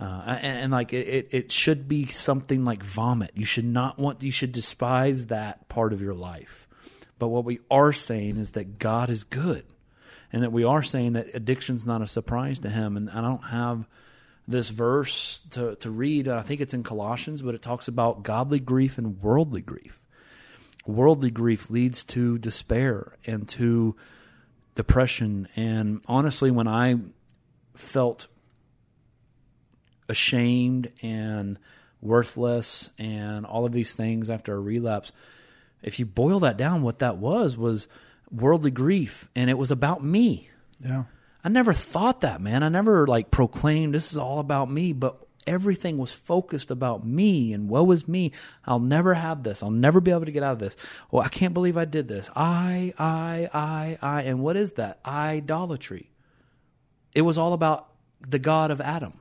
uh, 0.00 0.38
and, 0.42 0.58
and 0.58 0.72
like 0.72 0.92
it, 0.92 1.28
it, 1.32 1.50
should 1.50 1.88
be 1.88 2.06
something 2.06 2.64
like 2.64 2.84
vomit. 2.84 3.32
You 3.34 3.44
should 3.44 3.64
not 3.64 3.98
want. 3.98 4.22
You 4.22 4.30
should 4.30 4.52
despise 4.52 5.26
that 5.26 5.68
part 5.68 5.92
of 5.92 6.00
your 6.00 6.14
life. 6.14 6.68
But 7.18 7.28
what 7.28 7.44
we 7.44 7.58
are 7.68 7.92
saying 7.92 8.36
is 8.36 8.50
that 8.50 8.78
God 8.78 9.10
is 9.10 9.24
good, 9.24 9.64
and 10.32 10.44
that 10.44 10.52
we 10.52 10.62
are 10.62 10.84
saying 10.84 11.14
that 11.14 11.34
addiction's 11.34 11.84
not 11.84 12.00
a 12.00 12.06
surprise 12.06 12.60
to 12.60 12.70
Him. 12.70 12.96
And 12.96 13.10
I 13.10 13.20
don't 13.20 13.44
have 13.46 13.88
this 14.46 14.68
verse 14.68 15.42
to 15.50 15.74
to 15.76 15.90
read. 15.90 16.28
I 16.28 16.42
think 16.42 16.60
it's 16.60 16.74
in 16.74 16.84
Colossians, 16.84 17.42
but 17.42 17.56
it 17.56 17.62
talks 17.62 17.88
about 17.88 18.22
godly 18.22 18.60
grief 18.60 18.98
and 18.98 19.20
worldly 19.20 19.62
grief. 19.62 20.00
Worldly 20.86 21.32
grief 21.32 21.70
leads 21.70 22.04
to 22.04 22.38
despair 22.38 23.16
and 23.26 23.48
to 23.48 23.96
depression. 24.76 25.48
And 25.56 26.04
honestly, 26.06 26.52
when 26.52 26.68
I 26.68 26.94
felt 27.74 28.28
ashamed 30.08 30.90
and 31.02 31.58
worthless 32.00 32.90
and 32.98 33.44
all 33.44 33.66
of 33.66 33.72
these 33.72 33.92
things 33.92 34.30
after 34.30 34.54
a 34.54 34.60
relapse. 34.60 35.12
If 35.82 35.98
you 35.98 36.06
boil 36.06 36.40
that 36.40 36.56
down 36.56 36.82
what 36.82 37.00
that 37.00 37.18
was 37.18 37.56
was 37.56 37.88
worldly 38.30 38.70
grief 38.70 39.28
and 39.34 39.48
it 39.50 39.58
was 39.58 39.70
about 39.70 40.02
me. 40.02 40.50
Yeah. 40.80 41.04
i 41.42 41.48
never 41.48 41.72
thought 41.72 42.20
that 42.20 42.40
man. 42.40 42.62
I 42.62 42.68
never 42.68 43.06
like 43.06 43.30
proclaimed 43.30 43.94
this 43.94 44.12
is 44.12 44.18
all 44.18 44.38
about 44.38 44.70
me 44.70 44.92
but 44.92 45.24
everything 45.46 45.96
was 45.96 46.12
focused 46.12 46.70
about 46.70 47.06
me 47.06 47.52
and 47.52 47.68
woe 47.68 47.90
is 47.90 48.06
me. 48.06 48.32
I'll 48.64 48.80
never 48.80 49.14
have 49.14 49.42
this. 49.42 49.62
I'll 49.62 49.70
never 49.70 50.00
be 50.00 50.10
able 50.10 50.26
to 50.26 50.32
get 50.32 50.42
out 50.42 50.52
of 50.52 50.58
this. 50.58 50.76
Well 51.10 51.22
i 51.22 51.28
can't 51.28 51.54
believe 51.54 51.76
i 51.76 51.84
did 51.84 52.08
this. 52.08 52.30
I 52.34 52.92
i 52.98 53.48
i 53.52 53.98
i. 54.00 54.22
And 54.22 54.40
what 54.40 54.56
is 54.56 54.72
that? 54.74 55.00
Idolatry. 55.04 56.10
It 57.14 57.22
was 57.22 57.38
all 57.38 57.52
about 57.52 57.88
the 58.20 58.38
god 58.38 58.70
of 58.70 58.80
adam 58.80 59.12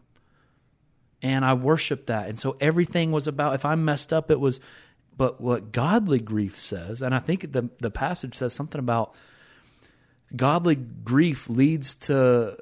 and 1.22 1.44
I 1.44 1.54
worshiped 1.54 2.08
that. 2.08 2.30
And 2.30 2.38
so 2.38 2.58
everything 2.60 3.12
was 3.12 3.28
about 3.28 3.56
if 3.56 3.66
I 3.66 3.76
messed 3.76 4.14
up, 4.14 4.32
it 4.32 4.40
was. 4.40 4.60
But 5.16 5.42
what 5.42 5.72
godly 5.72 6.20
grief 6.20 6.60
says, 6.60 7.02
and 7.02 7.16
I 7.16 7.20
think 7.20 7.52
the 7.52 7.70
the 7.80 7.90
passage 7.90 8.36
says 8.36 8.54
something 8.54 8.80
about 8.80 9.16
godly 10.36 10.76
grief 10.76 11.50
leads 11.50 11.96
to 11.96 12.58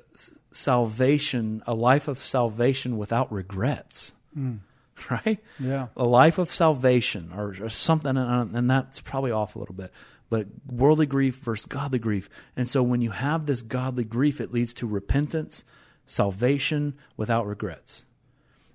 salvation, 0.55 1.61
a 1.67 1.73
life 1.73 2.07
of 2.07 2.19
salvation 2.19 2.97
without 2.97 3.31
regrets. 3.31 4.13
Hmm. 4.33 4.55
Right? 5.11 5.43
Yeah. 5.59 5.87
A 5.97 6.05
life 6.05 6.37
of 6.37 6.49
salvation 6.49 7.33
or, 7.35 7.53
or 7.61 7.69
something, 7.69 8.15
and, 8.15 8.55
and 8.55 8.71
that's 8.71 9.01
probably 9.01 9.31
off 9.31 9.57
a 9.57 9.59
little 9.59 9.75
bit. 9.75 9.91
But 10.29 10.47
worldly 10.71 11.05
grief 11.05 11.35
versus 11.35 11.65
godly 11.65 11.99
grief. 11.99 12.29
And 12.55 12.67
so 12.67 12.81
when 12.81 13.01
you 13.01 13.11
have 13.11 13.45
this 13.45 13.61
godly 13.61 14.05
grief, 14.05 14.39
it 14.39 14.53
leads 14.53 14.73
to 14.75 14.87
repentance, 14.87 15.65
salvation 16.05 16.93
without 17.17 17.45
regrets. 17.45 18.05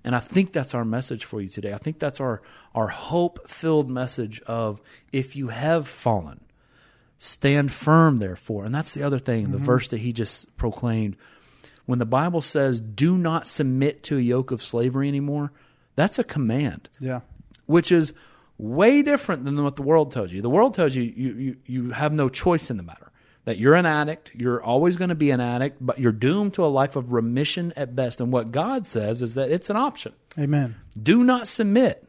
And 0.03 0.15
I 0.15 0.19
think 0.19 0.51
that's 0.51 0.73
our 0.73 0.85
message 0.85 1.25
for 1.25 1.41
you 1.41 1.47
today. 1.47 1.73
I 1.73 1.77
think 1.77 1.99
that's 1.99 2.19
our, 2.19 2.41
our 2.73 2.87
hope 2.87 3.49
filled 3.49 3.89
message 3.89 4.41
of 4.41 4.81
if 5.11 5.35
you 5.35 5.49
have 5.49 5.87
fallen, 5.87 6.41
stand 7.17 7.71
firm, 7.71 8.17
therefore. 8.17 8.65
And 8.65 8.73
that's 8.73 8.93
the 8.93 9.03
other 9.03 9.19
thing, 9.19 9.51
the 9.51 9.57
mm-hmm. 9.57 9.65
verse 9.65 9.87
that 9.89 9.99
he 9.99 10.11
just 10.11 10.55
proclaimed. 10.57 11.17
When 11.85 11.99
the 11.99 12.05
Bible 12.05 12.41
says, 12.41 12.79
do 12.79 13.17
not 13.17 13.45
submit 13.45 14.01
to 14.03 14.17
a 14.17 14.21
yoke 14.21 14.51
of 14.51 14.63
slavery 14.63 15.07
anymore, 15.07 15.51
that's 15.95 16.17
a 16.17 16.23
command 16.23 16.89
Yeah. 16.99 17.21
which 17.65 17.91
is 17.91 18.13
way 18.57 19.01
different 19.01 19.45
than 19.45 19.61
what 19.63 19.75
the 19.75 19.81
world 19.81 20.11
tells 20.11 20.31
you. 20.31 20.41
The 20.41 20.49
world 20.49 20.73
tells 20.73 20.95
you 20.95 21.03
you, 21.03 21.33
you, 21.33 21.57
you 21.65 21.89
have 21.91 22.13
no 22.13 22.29
choice 22.29 22.69
in 22.69 22.77
the 22.77 22.83
matter. 22.83 23.10
That 23.45 23.57
you're 23.57 23.73
an 23.73 23.87
addict, 23.87 24.31
you're 24.35 24.61
always 24.61 24.97
going 24.97 25.09
to 25.09 25.15
be 25.15 25.31
an 25.31 25.41
addict, 25.41 25.77
but 25.81 25.97
you're 25.97 26.11
doomed 26.11 26.53
to 26.55 26.65
a 26.65 26.67
life 26.67 26.95
of 26.95 27.11
remission 27.11 27.73
at 27.75 27.95
best. 27.95 28.21
And 28.21 28.31
what 28.31 28.51
God 28.51 28.85
says 28.85 29.21
is 29.23 29.33
that 29.33 29.49
it's 29.49 29.69
an 29.69 29.77
option. 29.77 30.13
Amen. 30.37 30.75
Do 31.01 31.23
not 31.23 31.47
submit 31.47 32.07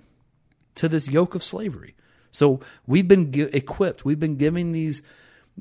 to 0.75 0.89
this 0.89 1.11
yoke 1.11 1.35
of 1.35 1.43
slavery. 1.43 1.95
So 2.31 2.61
we've 2.87 3.09
been 3.09 3.33
gi- 3.33 3.43
equipped, 3.53 4.05
we've 4.05 4.21
been 4.21 4.37
given 4.37 4.73
these 4.73 5.03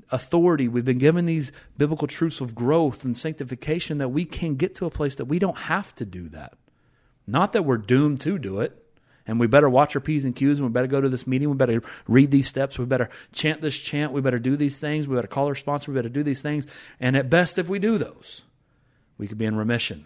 authority, 0.10 0.68
we've 0.68 0.86
been 0.86 1.00
given 1.00 1.26
these 1.26 1.52
biblical 1.78 2.08
truths 2.08 2.42
of 2.42 2.56
growth 2.56 3.04
and 3.04 3.16
sanctification 3.16 3.98
that 4.00 4.10
we 4.10 4.26
can 4.26 4.56
get 4.56 4.76
to 4.76 4.86
a 4.86 4.90
place 4.90 5.16
that 5.16 5.26
we 5.26 5.40
don't 5.40 5.58
have 5.58 5.94
to 5.96 6.06
do 6.06 6.30
that. 6.30 6.54
Not 7.28 7.54
that 7.54 7.64
we're 7.64 7.78
doomed 7.78 8.22
to 8.22 8.40
do 8.40 8.62
it. 8.62 8.81
And 9.32 9.40
we 9.40 9.48
better 9.48 9.70
watch 9.70 9.96
our 9.96 10.02
P's 10.02 10.26
and 10.26 10.36
Q's 10.36 10.60
and 10.60 10.68
we 10.68 10.74
better 10.74 10.88
go 10.88 11.00
to 11.00 11.08
this 11.08 11.26
meeting. 11.26 11.50
We 11.50 11.56
better 11.56 11.82
read 12.06 12.32
these 12.32 12.48
steps. 12.50 12.78
We 12.78 12.84
better 12.84 13.10
chant 13.32 13.62
this 13.62 13.80
chant. 13.80 14.12
We 14.12 14.20
better 14.20 14.40
do 14.40 14.58
these 14.58 14.78
things. 14.78 15.08
We 15.08 15.16
better 15.16 15.28
call 15.30 15.48
our 15.48 15.56
sponsor. 15.56 15.92
We 15.92 15.96
better 15.96 16.10
do 16.10 16.22
these 16.22 16.42
things. 16.42 16.68
And 17.00 17.16
at 17.16 17.30
best, 17.30 17.58
if 17.58 17.70
we 17.70 17.80
do 17.80 17.98
those, 17.98 18.42
we 19.18 19.28
could 19.28 19.38
be 19.38 19.46
in 19.46 19.56
remission. 19.56 20.04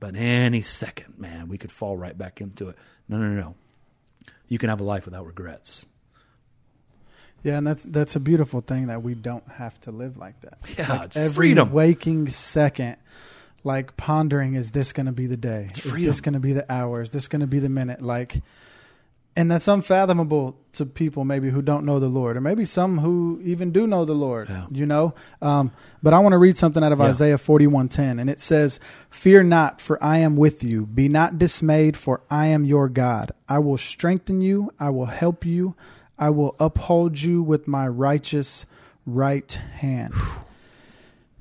But 0.00 0.16
any 0.16 0.62
second, 0.62 1.18
man, 1.18 1.48
we 1.48 1.58
could 1.58 1.70
fall 1.70 1.94
right 1.98 2.16
back 2.16 2.40
into 2.40 2.70
it. 2.70 2.78
No, 3.06 3.18
no, 3.18 3.28
no, 3.28 3.38
no. 3.40 3.54
You 4.48 4.56
can 4.56 4.70
have 4.70 4.80
a 4.80 4.84
life 4.84 5.04
without 5.04 5.26
regrets. 5.26 5.84
Yeah, 7.42 7.58
and 7.58 7.66
that's 7.66 7.84
that's 7.84 8.16
a 8.16 8.20
beautiful 8.20 8.62
thing 8.62 8.86
that 8.86 9.02
we 9.02 9.12
don't 9.14 9.46
have 9.52 9.78
to 9.82 9.90
live 9.90 10.16
like 10.16 10.40
that. 10.40 10.58
Yeah, 10.78 10.90
Like, 11.00 11.16
every 11.16 11.34
freedom. 11.48 11.70
waking 11.72 12.30
second, 12.30 12.96
like 13.64 13.96
pondering, 13.96 14.54
is 14.54 14.70
this 14.70 14.92
going 14.92 15.06
to 15.06 15.12
be 15.12 15.26
the 15.26 15.36
day? 15.36 15.70
Is 15.74 15.96
this 15.96 16.20
going 16.20 16.34
to 16.34 16.40
be 16.40 16.52
the 16.52 16.70
hour? 16.70 17.00
Is 17.00 17.10
this 17.10 17.28
going 17.28 17.40
to 17.40 17.46
be 17.46 17.58
the 17.58 17.70
minute? 17.70 18.02
Like, 18.02 18.42
and 19.36 19.50
that's 19.50 19.66
unfathomable 19.66 20.56
to 20.74 20.86
people 20.86 21.24
maybe 21.24 21.50
who 21.50 21.60
don't 21.62 21.84
know 21.84 21.98
the 21.98 22.06
Lord, 22.08 22.36
or 22.36 22.40
maybe 22.40 22.64
some 22.64 22.98
who 22.98 23.40
even 23.42 23.72
do 23.72 23.86
know 23.86 24.04
the 24.04 24.12
Lord. 24.12 24.48
Yeah. 24.48 24.66
You 24.70 24.86
know, 24.86 25.14
um, 25.42 25.72
but 26.02 26.14
I 26.14 26.20
want 26.20 26.34
to 26.34 26.38
read 26.38 26.56
something 26.56 26.84
out 26.84 26.92
of 26.92 27.00
Yeah. 27.00 27.06
Isaiah 27.06 27.38
forty 27.38 27.66
one 27.66 27.88
ten, 27.88 28.20
and 28.20 28.30
it 28.30 28.38
says, 28.38 28.78
"Fear 29.10 29.44
not, 29.44 29.80
for 29.80 30.02
I 30.02 30.18
am 30.18 30.36
with 30.36 30.62
you. 30.62 30.86
Be 30.86 31.08
not 31.08 31.38
dismayed, 31.38 31.96
for 31.96 32.20
I 32.30 32.46
am 32.46 32.64
your 32.64 32.88
God. 32.88 33.32
I 33.48 33.58
will 33.58 33.78
strengthen 33.78 34.40
you. 34.40 34.70
I 34.78 34.90
will 34.90 35.06
help 35.06 35.44
you. 35.44 35.74
I 36.16 36.30
will 36.30 36.54
uphold 36.60 37.18
you 37.20 37.42
with 37.42 37.66
my 37.66 37.88
righteous 37.88 38.66
right 39.04 39.50
hand." 39.50 40.14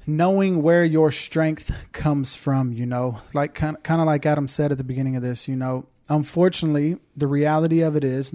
Knowing 0.06 0.62
where 0.62 0.84
your 0.86 1.12
strength 1.12 1.72
comes 1.92 2.36
from, 2.36 2.74
you 2.74 2.86
know, 2.86 3.20
like 3.34 3.54
kind 3.54 3.78
of, 3.78 3.84
kind 3.84 4.02
of 4.02 4.08
like 4.08 4.26
Adam 4.26 4.48
said 4.48 4.72
at 4.72 4.78
the 4.78 4.84
beginning 4.84 5.16
of 5.16 5.22
this, 5.22 5.48
you 5.48 5.56
know, 5.56 5.86
unfortunately, 6.10 6.98
the 7.16 7.28
reality 7.28 7.82
of 7.82 7.96
it 7.96 8.04
is 8.04 8.34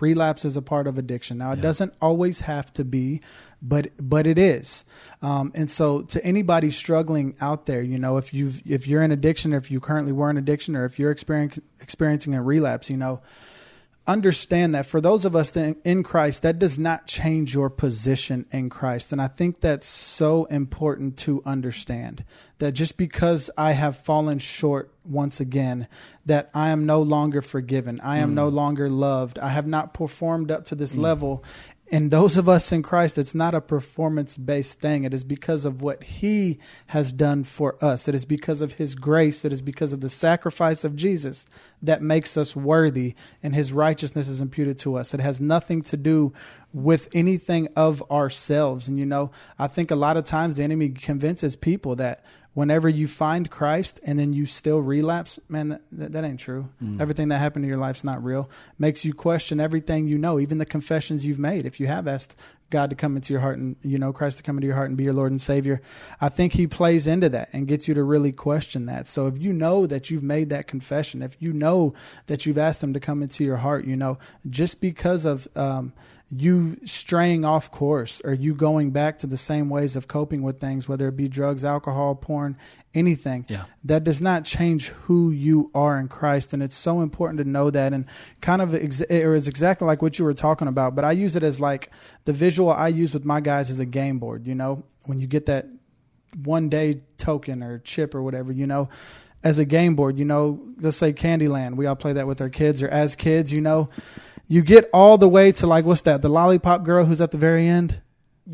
relapse 0.00 0.44
is 0.44 0.56
a 0.56 0.60
part 0.62 0.86
of 0.86 0.98
addiction. 0.98 1.38
Now, 1.38 1.52
it 1.52 1.56
Yeah. 1.56 1.62
doesn't 1.62 1.94
always 2.00 2.40
have 2.40 2.72
to 2.74 2.84
be, 2.84 3.20
but 3.62 3.90
but 3.98 4.26
it 4.26 4.36
is. 4.38 4.84
Um, 5.22 5.50
and 5.54 5.70
so, 5.70 6.02
to 6.02 6.22
anybody 6.24 6.70
struggling 6.70 7.34
out 7.40 7.66
there, 7.66 7.80
you 7.82 7.98
know, 7.98 8.18
if 8.18 8.34
you've 8.34 8.60
if 8.66 8.86
you're 8.86 9.02
in 9.02 9.12
addiction, 9.12 9.54
or 9.54 9.56
if 9.56 9.70
you 9.70 9.80
currently 9.80 10.12
were 10.12 10.28
in 10.30 10.36
addiction, 10.36 10.76
or 10.76 10.84
if 10.84 10.98
you're 10.98 11.10
experiencing 11.10 11.64
experiencing 11.80 12.34
a 12.34 12.42
relapse, 12.42 12.90
you 12.90 12.96
know, 12.98 13.20
understand 14.08 14.74
that 14.74 14.86
for 14.86 15.00
those 15.00 15.24
of 15.24 15.36
us 15.36 15.54
in 15.54 16.02
Christ, 16.02 16.42
that 16.42 16.58
does 16.58 16.78
not 16.78 17.06
change 17.06 17.54
your 17.54 17.68
position 17.68 18.46
in 18.50 18.70
Christ. 18.70 19.12
And 19.12 19.20
I 19.20 19.28
think 19.28 19.60
that's 19.60 19.86
so 19.86 20.46
important 20.46 21.18
to 21.18 21.42
understand 21.44 22.24
that 22.58 22.72
just 22.72 22.96
because 22.96 23.50
I 23.56 23.72
have 23.72 23.98
fallen 23.98 24.38
short 24.38 24.92
once 25.04 25.40
again, 25.40 25.86
that 26.26 26.50
I 26.54 26.70
am 26.70 26.86
no 26.86 27.02
longer 27.02 27.42
forgiven, 27.42 28.00
I 28.00 28.18
am 28.18 28.30
hmm. 28.30 28.34
no 28.36 28.48
longer 28.48 28.90
loved, 28.90 29.38
I 29.38 29.50
have 29.50 29.66
not 29.66 29.94
performed 29.94 30.50
up 30.50 30.64
to 30.66 30.74
this 30.74 30.94
hmm. 30.94 31.02
level. 31.02 31.44
And 31.90 32.10
those 32.10 32.36
of 32.36 32.50
us 32.50 32.70
in 32.70 32.82
Christ, 32.82 33.16
it's 33.16 33.34
not 33.34 33.54
a 33.54 33.62
performance 33.62 34.36
based 34.36 34.78
thing. 34.78 35.04
It 35.04 35.14
is 35.14 35.24
because 35.24 35.64
of 35.64 35.80
what 35.80 36.02
He 36.04 36.58
has 36.88 37.12
done 37.12 37.44
for 37.44 37.82
us. 37.82 38.08
It 38.08 38.14
is 38.14 38.26
because 38.26 38.60
of 38.60 38.72
His 38.72 38.94
grace. 38.94 39.44
It 39.44 39.52
is 39.54 39.62
because 39.62 39.94
of 39.94 40.02
the 40.02 40.10
sacrifice 40.10 40.84
of 40.84 40.96
Jesus 40.96 41.46
that 41.80 42.02
makes 42.02 42.36
us 42.36 42.54
worthy, 42.54 43.14
and 43.42 43.54
His 43.54 43.72
righteousness 43.72 44.28
is 44.28 44.42
imputed 44.42 44.78
to 44.80 44.96
us. 44.96 45.14
It 45.14 45.20
has 45.20 45.40
nothing 45.40 45.80
to 45.84 45.96
do 45.96 46.34
with 46.74 47.08
anything 47.14 47.68
of 47.74 48.02
ourselves. 48.10 48.88
And, 48.88 48.98
you 48.98 49.06
know, 49.06 49.30
I 49.58 49.66
think 49.66 49.90
a 49.90 49.96
lot 49.96 50.18
of 50.18 50.24
times 50.24 50.56
the 50.56 50.64
enemy 50.64 50.90
convinces 50.90 51.56
people 51.56 51.96
that 51.96 52.22
whenever 52.58 52.88
you 52.88 53.06
find 53.06 53.48
Christ 53.48 54.00
and 54.02 54.18
then 54.18 54.32
you 54.32 54.44
still 54.44 54.80
relapse, 54.80 55.38
man, 55.48 55.68
that, 55.68 55.82
that, 55.92 56.12
that 56.12 56.24
ain't 56.24 56.40
true. 56.40 56.68
Everything 57.00 57.28
that 57.28 57.38
happened 57.38 57.64
in 57.64 57.68
your 57.68 57.78
life's 57.78 58.02
not 58.02 58.24
real. 58.24 58.50
Makes 58.80 59.04
you 59.04 59.14
question 59.14 59.60
everything 59.60 60.08
you 60.08 60.18
know, 60.18 60.40
even 60.40 60.58
the 60.58 60.66
confessions 60.66 61.24
you've 61.24 61.38
made. 61.38 61.66
If 61.66 61.78
you 61.78 61.86
have 61.86 62.08
asked 62.08 62.34
God 62.70 62.90
to 62.90 62.96
come 62.96 63.14
into 63.14 63.32
your 63.32 63.42
heart 63.42 63.58
and 63.58 63.76
you 63.84 63.96
know 63.96 64.12
Christ 64.12 64.38
to 64.38 64.42
come 64.42 64.56
into 64.56 64.66
your 64.66 64.74
heart 64.74 64.88
and 64.88 64.98
be 64.98 65.04
your 65.04 65.12
Lord 65.12 65.30
and 65.30 65.40
Savior, 65.40 65.80
I 66.20 66.30
think 66.30 66.52
He 66.52 66.66
plays 66.66 67.06
into 67.06 67.28
that 67.28 67.48
and 67.52 67.68
gets 67.68 67.86
you 67.86 67.94
to 67.94 68.02
really 68.02 68.32
question 68.32 68.86
that. 68.86 69.06
So 69.06 69.28
if 69.28 69.38
you 69.38 69.52
know 69.52 69.86
that 69.86 70.10
you've 70.10 70.24
made 70.24 70.50
that 70.50 70.66
confession, 70.66 71.22
if 71.22 71.36
you 71.38 71.52
know 71.52 71.94
that 72.26 72.44
you've 72.44 72.58
asked 72.58 72.82
Him 72.82 72.92
to 72.92 72.98
come 73.00 73.22
into 73.22 73.44
your 73.44 73.58
heart, 73.58 73.84
you 73.84 73.94
know, 73.94 74.18
just 74.50 74.80
because 74.80 75.24
of 75.24 75.46
um, 75.54 75.92
you 76.30 76.76
straying 76.84 77.44
off 77.44 77.70
course 77.70 78.20
or 78.22 78.34
you 78.34 78.54
going 78.54 78.90
back 78.90 79.18
to 79.18 79.26
the 79.26 79.36
same 79.38 79.70
ways 79.70 79.96
of 79.96 80.08
coping 80.08 80.42
with 80.42 80.60
things, 80.60 80.86
whether 80.86 81.08
it 81.08 81.16
be 81.16 81.26
drugs, 81.26 81.64
alcohol, 81.64 82.14
porn, 82.14 82.54
anything, 82.92 83.46
Yeah. 83.48 83.64
that 83.84 84.04
does 84.04 84.20
not 84.20 84.44
change 84.44 84.88
who 84.88 85.30
you 85.30 85.70
are 85.74 85.98
in 85.98 86.08
Christ. 86.08 86.52
And 86.52 86.62
it's 86.62 86.76
so 86.76 87.00
important 87.00 87.38
to 87.38 87.48
know 87.48 87.70
that. 87.70 87.94
And 87.94 88.04
kind 88.42 88.60
of, 88.60 88.74
ex- 88.74 89.00
it 89.00 89.26
was 89.26 89.48
exactly 89.48 89.86
like 89.86 90.02
what 90.02 90.18
you 90.18 90.24
were 90.26 90.34
talking 90.34 90.68
about, 90.68 90.94
but 90.94 91.04
I 91.04 91.12
use 91.12 91.34
it 91.34 91.42
as 91.42 91.60
like 91.60 91.90
the 92.26 92.34
visual 92.34 92.70
I 92.70 92.88
use 92.88 93.14
with 93.14 93.24
my 93.24 93.40
guys 93.40 93.70
is 93.70 93.80
a 93.80 93.86
game 93.86 94.18
board, 94.18 94.46
you 94.46 94.54
know, 94.54 94.82
when 95.06 95.18
you 95.18 95.26
get 95.26 95.46
that 95.46 95.66
one 96.44 96.68
day 96.68 97.00
token 97.16 97.62
or 97.62 97.78
chip 97.78 98.14
or 98.14 98.22
whatever, 98.22 98.52
you 98.52 98.66
know, 98.66 98.90
as 99.42 99.58
a 99.58 99.64
game 99.64 99.94
board, 99.94 100.18
you 100.18 100.26
know, 100.26 100.60
let's 100.80 100.96
say 100.98 101.12
Candyland, 101.14 101.76
we 101.76 101.86
all 101.86 101.96
play 101.96 102.12
that 102.12 102.26
with 102.26 102.42
our 102.42 102.50
kids 102.50 102.82
or 102.82 102.88
as 102.88 103.16
kids, 103.16 103.50
you 103.52 103.60
know, 103.62 103.88
you 104.48 104.62
get 104.62 104.88
all 104.92 105.18
the 105.18 105.28
way 105.28 105.52
to 105.52 105.66
like, 105.66 105.84
what's 105.84 106.00
that? 106.02 106.22
The 106.22 106.28
lollipop 106.28 106.82
girl 106.84 107.04
who's 107.04 107.20
at 107.20 107.30
the 107.30 107.38
very 107.38 107.68
end 107.68 108.00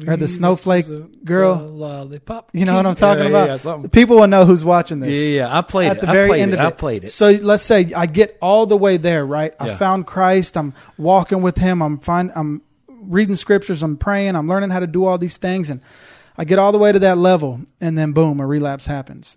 or 0.09 0.16
the 0.16 0.24
mm, 0.26 0.28
snowflake 0.28 0.87
girl. 1.24 1.54
lollipop. 1.57 2.50
You 2.52 2.64
know 2.64 2.74
what 2.74 2.85
I'm 2.85 2.96
talking 2.96 3.22
Yeah, 3.33 3.54
about? 3.54 3.64
yeah. 3.64 3.87
People 3.92 4.16
will 4.16 4.26
know 4.26 4.44
who's 4.44 4.64
watching 4.64 4.98
this 4.98 5.16
Yeah, 5.16 5.42
yeah, 5.42 5.57
I 5.57 5.62
played 5.62 5.88
at 5.90 5.98
it. 5.98 6.00
the 6.00 6.09
I 6.09 6.12
very 6.12 6.40
end 6.40 6.52
it. 6.52 6.59
of 6.59 6.64
it. 6.64 6.66
I 6.66 6.70
played 6.72 7.04
it. 7.04 7.11
So 7.12 7.30
let's 7.30 7.62
say 7.62 7.92
I 7.94 8.07
get 8.07 8.37
all 8.42 8.66
the 8.66 8.76
way 8.76 8.96
there, 8.96 9.24
right? 9.24 9.54
I 9.61 9.74
found 9.76 10.07
Christ. 10.07 10.57
I'm 10.57 10.74
walking 10.98 11.42
with 11.42 11.57
Him. 11.59 11.80
I'm 11.80 11.98
find, 11.98 12.33
I'm 12.35 12.62
reading 12.88 13.37
scriptures. 13.37 13.85
I'm 13.85 13.96
praying. 13.96 14.35
I'm 14.35 14.48
learning 14.48 14.70
how 14.70 14.80
to 14.80 14.88
do 14.88 15.04
all 15.04 15.16
these 15.16 15.37
things, 15.37 15.70
and 15.70 15.80
I 16.37 16.44
get 16.44 16.59
all 16.59 16.72
the 16.72 16.78
way 16.78 16.90
to 16.90 16.98
that 16.98 17.16
level, 17.18 17.61
and 17.80 17.96
then 17.96 18.11
boom, 18.12 18.40
a 18.40 18.46
relapse 18.48 18.87
happens. 18.87 19.37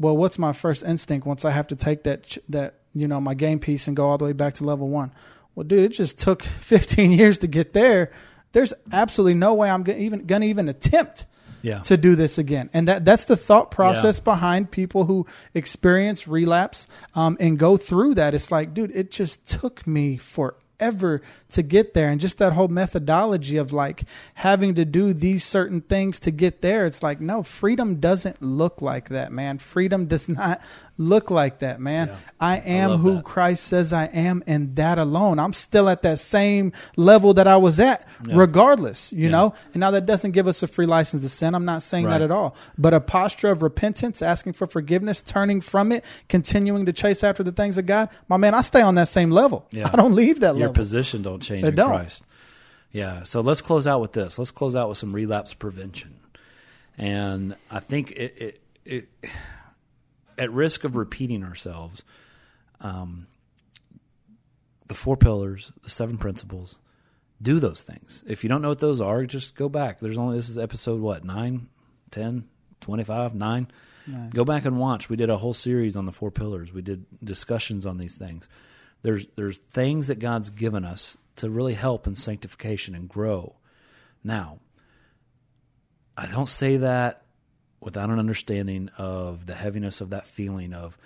Well, 0.00 0.16
what's 0.16 0.38
my 0.40 0.52
first 0.52 0.82
instinct 0.82 1.24
once 1.24 1.44
I 1.44 1.50
have 1.52 1.68
to 1.68 1.76
take 1.76 2.02
that 2.02 2.36
that 2.48 2.80
you 2.94 3.06
know 3.06 3.20
my 3.20 3.34
game 3.34 3.60
piece 3.60 3.86
and 3.86 3.96
go 3.96 4.08
all 4.08 4.18
the 4.18 4.24
way 4.24 4.32
back 4.32 4.54
to 4.54 4.64
level 4.64 4.88
one? 4.88 5.12
Well, 5.58 5.66
dude, 5.66 5.80
it 5.86 5.88
just 5.88 6.18
took 6.20 6.42
15 6.44 7.10
years 7.10 7.38
to 7.38 7.48
get 7.48 7.72
there. 7.72 8.12
There's 8.52 8.72
absolutely 8.92 9.34
no 9.34 9.54
way 9.54 9.68
I'm 9.68 9.82
gonna 9.82 9.98
even 9.98 10.24
gonna 10.24 10.44
even 10.44 10.68
attempt 10.68 11.26
Yeah. 11.62 11.80
to 11.80 11.96
do 11.96 12.14
this 12.14 12.38
again. 12.38 12.70
And 12.72 12.86
that 12.86 13.04
that's 13.04 13.24
the 13.24 13.36
thought 13.36 13.72
process 13.72 14.20
behind 14.20 14.70
people 14.70 15.06
who 15.06 15.26
experience 15.54 16.28
relapse 16.28 16.86
um, 17.16 17.36
and 17.40 17.58
go 17.58 17.76
through 17.76 18.14
that. 18.14 18.34
It's 18.34 18.52
like, 18.52 18.72
dude, 18.72 18.92
it 18.94 19.10
just 19.10 19.48
took 19.48 19.84
me 19.84 20.16
forever 20.16 21.22
to 21.50 21.62
get 21.64 21.92
there, 21.92 22.08
and 22.08 22.20
just 22.20 22.38
that 22.38 22.52
whole 22.52 22.68
methodology 22.68 23.56
of 23.56 23.72
like 23.72 24.04
having 24.34 24.76
to 24.76 24.84
do 24.84 25.12
these 25.12 25.42
certain 25.42 25.80
things 25.80 26.20
to 26.20 26.30
get 26.30 26.62
there. 26.62 26.86
It's 26.86 27.02
like, 27.02 27.20
no, 27.20 27.42
freedom 27.42 27.96
doesn't 27.96 28.40
look 28.40 28.80
like 28.80 29.08
that, 29.08 29.32
man. 29.32 29.58
Freedom 29.58 30.06
does 30.06 30.28
not 30.40 30.62
look 30.98 31.30
like 31.30 31.60
that, 31.60 31.80
man. 31.80 32.08
Yeah. 32.08 32.16
I 32.40 32.56
am 32.58 32.90
love 32.90 33.00
who 33.00 33.14
that. 33.14 33.24
Christ 33.24 33.64
says 33.64 33.92
I 33.92 34.06
am, 34.06 34.42
and 34.46 34.74
that 34.76 34.98
alone. 34.98 35.38
I'm 35.38 35.52
still 35.52 35.88
at 35.88 36.02
that 36.02 36.18
same 36.18 36.72
level 36.96 37.32
that 37.34 37.46
I 37.46 37.56
was 37.56 37.78
at, 37.80 38.06
Yeah. 38.26 38.34
regardless, 38.36 39.12
you 39.12 39.24
Yeah. 39.26 39.30
know? 39.30 39.54
And 39.74 39.80
now 39.80 39.92
that 39.92 40.06
doesn't 40.06 40.32
give 40.32 40.46
us 40.48 40.62
a 40.62 40.66
free 40.66 40.86
license 40.86 41.22
to 41.22 41.28
sin. 41.28 41.54
I'm 41.54 41.64
not 41.64 41.82
saying 41.82 42.04
Right. 42.06 42.18
that 42.18 42.22
at 42.22 42.30
all. 42.30 42.56
But 42.76 42.94
a 42.94 43.00
posture 43.00 43.50
of 43.50 43.62
repentance, 43.62 44.20
asking 44.22 44.54
for 44.54 44.66
forgiveness, 44.66 45.22
turning 45.22 45.60
from 45.60 45.92
it, 45.92 46.04
continuing 46.28 46.84
to 46.86 46.92
chase 46.92 47.22
after 47.22 47.42
the 47.42 47.52
things 47.52 47.78
of 47.78 47.86
God, 47.86 48.08
my 48.28 48.36
man, 48.36 48.54
I 48.54 48.60
stay 48.62 48.82
on 48.82 48.96
that 48.96 49.08
same 49.08 49.30
level. 49.30 49.66
Yeah. 49.70 49.88
I 49.92 49.96
don't 49.96 50.14
leave 50.14 50.40
that 50.40 50.56
Your 50.56 50.68
level. 50.68 50.74
position 50.74 51.22
don't 51.22 51.40
change 51.40 51.62
They 51.62 51.68
in 51.68 51.74
don't. 51.76 51.90
Christ. 51.90 52.24
Yeah. 52.90 53.22
So 53.22 53.40
let's 53.40 53.62
close 53.62 53.86
out 53.86 54.00
with 54.00 54.12
this. 54.14 54.36
Let's 54.38 54.50
close 54.50 54.74
out 54.74 54.88
with 54.88 54.98
some 54.98 55.12
relapse 55.12 55.54
prevention. 55.54 56.14
And 56.96 57.54
I 57.70 57.78
think 57.78 58.10
it, 58.12 58.34
it, 58.36 58.60
it 58.84 59.08
at 60.38 60.52
risk 60.52 60.84
of 60.84 60.96
repeating 60.96 61.44
ourselves, 61.44 62.04
um, 62.80 63.26
the 64.86 64.94
four 64.94 65.16
pillars, 65.16 65.72
the 65.82 65.90
seven 65.90 66.18
principles, 66.18 66.78
do 67.40 67.60
those 67.60 67.82
things. 67.82 68.24
If 68.26 68.42
you 68.42 68.48
don't 68.48 68.62
know 68.62 68.70
what 68.70 68.78
those 68.78 69.00
are, 69.00 69.24
just 69.24 69.54
go 69.54 69.68
back. 69.68 70.00
There's 70.00 70.18
only 70.18 70.36
this 70.36 70.48
is 70.48 70.58
episode 70.58 71.00
what, 71.00 71.24
9, 71.24 71.68
10, 72.10 72.48
25, 72.80 73.34
9? 73.34 73.68
Go 74.30 74.44
back 74.44 74.64
and 74.64 74.78
watch. 74.78 75.08
We 75.08 75.16
did 75.16 75.30
a 75.30 75.36
whole 75.36 75.54
series 75.54 75.96
on 75.96 76.06
the 76.06 76.12
four 76.12 76.30
pillars. 76.30 76.72
We 76.72 76.82
did 76.82 77.04
discussions 77.22 77.84
on 77.84 77.98
these 77.98 78.16
things. 78.16 78.48
There's 79.02 79.28
there's 79.36 79.58
things 79.58 80.08
that 80.08 80.18
God's 80.18 80.50
given 80.50 80.84
us 80.84 81.18
to 81.36 81.50
really 81.50 81.74
help 81.74 82.06
in 82.06 82.14
sanctification 82.14 82.94
and 82.94 83.08
grow. 83.08 83.56
Now, 84.24 84.60
I 86.16 86.26
don't 86.26 86.48
say 86.48 86.78
that 86.78 87.22
without 87.80 88.10
an 88.10 88.18
understanding 88.18 88.90
of 88.98 89.46
the 89.46 89.54
heaviness 89.54 90.00
of 90.00 90.10
that 90.10 90.26
feeling 90.26 90.72
of, 90.72 90.98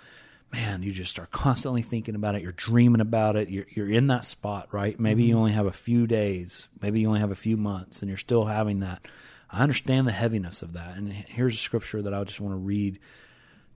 man, 0.51 0.83
you 0.83 0.91
just 0.91 1.19
are 1.19 1.25
constantly 1.27 1.81
thinking 1.81 2.15
about 2.15 2.35
it. 2.35 2.41
You're 2.41 2.51
dreaming 2.51 3.01
about 3.01 3.35
it. 3.35 3.49
You're, 3.49 3.65
you're 3.69 3.89
in 3.89 4.07
that 4.07 4.25
spot, 4.25 4.69
right? 4.71 4.99
Maybe 4.99 5.23
you 5.23 5.31
mm-hmm. 5.31 5.39
only 5.39 5.51
have 5.53 5.65
a 5.65 5.71
few 5.71 6.07
days. 6.07 6.67
Maybe 6.81 7.01
you 7.01 7.07
only 7.07 7.19
have 7.19 7.31
a 7.31 7.35
few 7.35 7.57
months, 7.57 8.01
and 8.01 8.09
you're 8.09 8.17
still 8.17 8.45
having 8.45 8.79
that. 8.79 9.07
I 9.49 9.61
understand 9.61 10.07
the 10.07 10.11
heaviness 10.11 10.61
of 10.61 10.73
that. 10.73 10.97
And 10.97 11.11
here's 11.11 11.55
a 11.55 11.57
scripture 11.57 12.01
that 12.01 12.13
I 12.13 12.23
just 12.23 12.41
want 12.41 12.53
to 12.53 12.57
read 12.57 12.99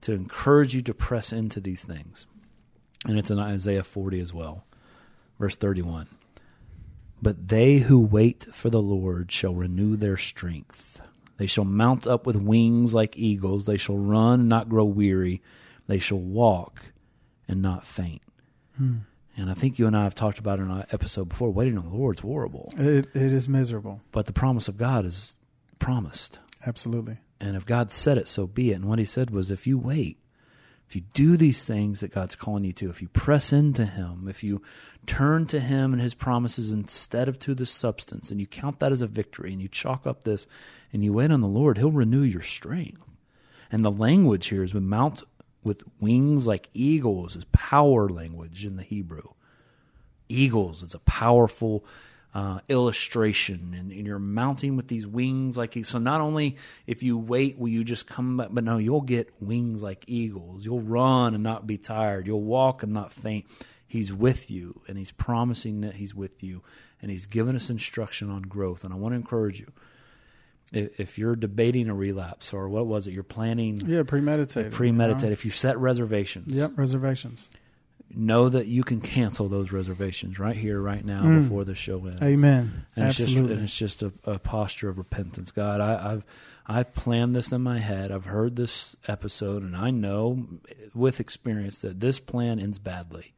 to 0.02 0.12
encourage 0.12 0.74
you 0.74 0.82
to 0.82 0.94
press 0.94 1.32
into 1.32 1.60
these 1.60 1.84
things. 1.84 2.26
And 3.06 3.18
it's 3.18 3.30
in 3.30 3.38
Isaiah 3.38 3.84
40 3.84 4.20
as 4.20 4.32
well, 4.32 4.64
verse 5.38 5.56
31. 5.56 6.08
But 7.20 7.48
they 7.48 7.78
who 7.78 8.04
wait 8.04 8.46
for 8.52 8.70
the 8.70 8.82
Lord 8.82 9.30
shall 9.32 9.54
renew 9.54 9.96
their 9.96 10.16
strength. 10.16 10.97
They 11.38 11.46
shall 11.46 11.64
mount 11.64 12.06
up 12.06 12.26
with 12.26 12.36
wings 12.36 12.92
like 12.92 13.16
eagles. 13.16 13.64
They 13.64 13.78
shall 13.78 13.96
run 13.96 14.40
and 14.40 14.48
not 14.48 14.68
grow 14.68 14.84
weary. 14.84 15.40
They 15.86 15.98
shall 15.98 16.18
walk 16.18 16.82
and 17.48 17.62
not 17.62 17.86
faint. 17.86 18.22
Hmm. 18.76 18.96
And 19.36 19.50
I 19.50 19.54
think 19.54 19.78
you 19.78 19.86
and 19.86 19.96
I 19.96 20.02
have 20.02 20.14
talked 20.16 20.38
about 20.40 20.58
it 20.58 20.62
in 20.62 20.70
an 20.70 20.84
episode 20.90 21.28
before. 21.28 21.50
Waiting 21.50 21.78
on 21.78 21.88
the 21.88 21.96
Lord 21.96 22.16
is 22.16 22.20
horrible, 22.20 22.72
It, 22.76 23.06
it 23.14 23.32
is 23.32 23.48
miserable. 23.48 24.00
but 24.12 24.26
the 24.26 24.32
promise 24.32 24.66
of 24.68 24.76
God 24.76 25.04
is 25.06 25.38
promised. 25.78 26.40
Absolutely. 26.66 27.18
And 27.40 27.54
if 27.56 27.64
God 27.64 27.92
said 27.92 28.18
it, 28.18 28.26
so 28.26 28.48
be 28.48 28.72
it. 28.72 28.74
And 28.74 28.86
what 28.86 28.98
He 28.98 29.04
said 29.04 29.30
was, 29.30 29.52
if 29.52 29.64
you 29.66 29.78
wait, 29.78 30.18
if 30.88 30.96
you 30.96 31.02
do 31.12 31.36
these 31.36 31.64
things 31.64 32.00
that 32.00 32.14
God's 32.14 32.34
calling 32.34 32.64
you 32.64 32.72
to, 32.74 32.88
if 32.88 33.02
you 33.02 33.08
press 33.08 33.52
into 33.52 33.84
Him, 33.84 34.26
if 34.26 34.42
you 34.42 34.62
turn 35.04 35.46
to 35.48 35.60
Him 35.60 35.92
and 35.92 36.00
His 36.00 36.14
promises 36.14 36.72
instead 36.72 37.28
of 37.28 37.38
to 37.40 37.54
the 37.54 37.66
substance, 37.66 38.30
and 38.30 38.40
you 38.40 38.46
count 38.46 38.80
that 38.80 38.92
as 38.92 39.02
a 39.02 39.06
victory, 39.06 39.52
and 39.52 39.60
you 39.60 39.68
chalk 39.68 40.06
up 40.06 40.24
this, 40.24 40.46
and 40.92 41.04
you 41.04 41.12
wait 41.12 41.30
on 41.30 41.42
the 41.42 41.46
Lord, 41.46 41.76
He'll 41.76 41.90
renew 41.90 42.22
your 42.22 42.42
strength. 42.42 43.02
And 43.70 43.84
the 43.84 43.92
language 43.92 44.46
here 44.46 44.62
is 44.62 44.72
with 44.72 44.82
mount 44.82 45.22
with 45.62 45.82
wings 46.00 46.46
like 46.46 46.70
eagles 46.72 47.36
is 47.36 47.44
power 47.52 48.08
language 48.08 48.64
in 48.64 48.76
the 48.76 48.82
Hebrew. 48.82 49.34
Eagles, 50.28 50.82
is 50.82 50.94
a 50.94 51.00
powerful 51.00 51.84
uh, 52.34 52.60
illustration, 52.68 53.74
and, 53.78 53.90
and 53.90 54.06
you're 54.06 54.18
mounting 54.18 54.76
with 54.76 54.88
these 54.88 55.06
wings 55.06 55.56
like 55.56 55.76
so. 55.82 55.98
Not 55.98 56.20
only 56.20 56.56
if 56.86 57.02
you 57.02 57.16
wait 57.18 57.58
will 57.58 57.68
you 57.68 57.84
just 57.84 58.06
come 58.06 58.36
back, 58.36 58.48
but 58.50 58.64
no, 58.64 58.76
you'll 58.78 59.00
get 59.00 59.32
wings 59.40 59.82
like 59.82 60.04
eagles. 60.06 60.64
You'll 60.64 60.80
run 60.82 61.34
and 61.34 61.42
not 61.42 61.66
be 61.66 61.78
tired. 61.78 62.26
You'll 62.26 62.42
walk 62.42 62.82
and 62.82 62.92
not 62.92 63.12
faint. 63.12 63.46
He's 63.86 64.12
with 64.12 64.50
you, 64.50 64.82
and 64.86 64.98
he's 64.98 65.10
promising 65.12 65.80
that 65.80 65.94
he's 65.94 66.14
with 66.14 66.42
you, 66.42 66.62
and 67.00 67.10
he's 67.10 67.24
given 67.26 67.56
us 67.56 67.70
instruction 67.70 68.28
on 68.30 68.42
growth. 68.42 68.84
And 68.84 68.92
I 68.92 68.96
want 68.98 69.12
to 69.12 69.16
encourage 69.16 69.58
you 69.60 69.72
if, 70.72 71.00
if 71.00 71.18
you're 71.18 71.34
debating 71.36 71.88
a 71.88 71.94
relapse 71.94 72.52
or 72.52 72.68
what 72.68 72.86
was 72.86 73.06
it, 73.06 73.12
you're 73.14 73.22
planning 73.22 73.78
Yeah, 73.86 74.02
premeditated. 74.02 74.72
premeditate. 74.72 75.22
you 75.22 75.28
know? 75.28 75.32
If 75.32 75.46
you 75.46 75.50
set 75.50 75.78
reservations, 75.78 76.54
Yep, 76.54 76.72
reservations. 76.76 77.48
Know 78.14 78.48
that 78.48 78.66
you 78.66 78.82
can 78.84 79.00
cancel 79.00 79.48
those 79.48 79.70
reservations 79.70 80.38
right 80.38 80.56
here, 80.56 80.80
right 80.80 81.04
now, 81.04 81.22
Mm. 81.22 81.42
before 81.42 81.64
the 81.64 81.74
show 81.74 82.04
ends. 82.06 82.22
Amen. 82.22 82.86
And 82.96 83.06
it's 83.08 83.16
just 83.18 83.28
Absolutely. 83.28 83.54
and 83.54 83.62
it's 83.64 83.76
just 83.76 84.02
a, 84.02 84.12
a 84.24 84.38
posture 84.38 84.88
of 84.88 84.96
repentance. 84.98 85.50
God, 85.50 85.80
I, 85.80 86.12
I've 86.12 86.24
I've 86.66 86.92
planned 86.94 87.34
this 87.36 87.52
in 87.52 87.60
my 87.62 87.78
head. 87.78 88.10
I've 88.10 88.24
heard 88.26 88.56
this 88.56 88.96
episode, 89.06 89.62
and 89.62 89.76
I 89.76 89.90
know 89.90 90.46
with 90.94 91.20
experience 91.20 91.80
that 91.82 92.00
this 92.00 92.18
plan 92.20 92.58
ends 92.58 92.78
badly. 92.78 93.32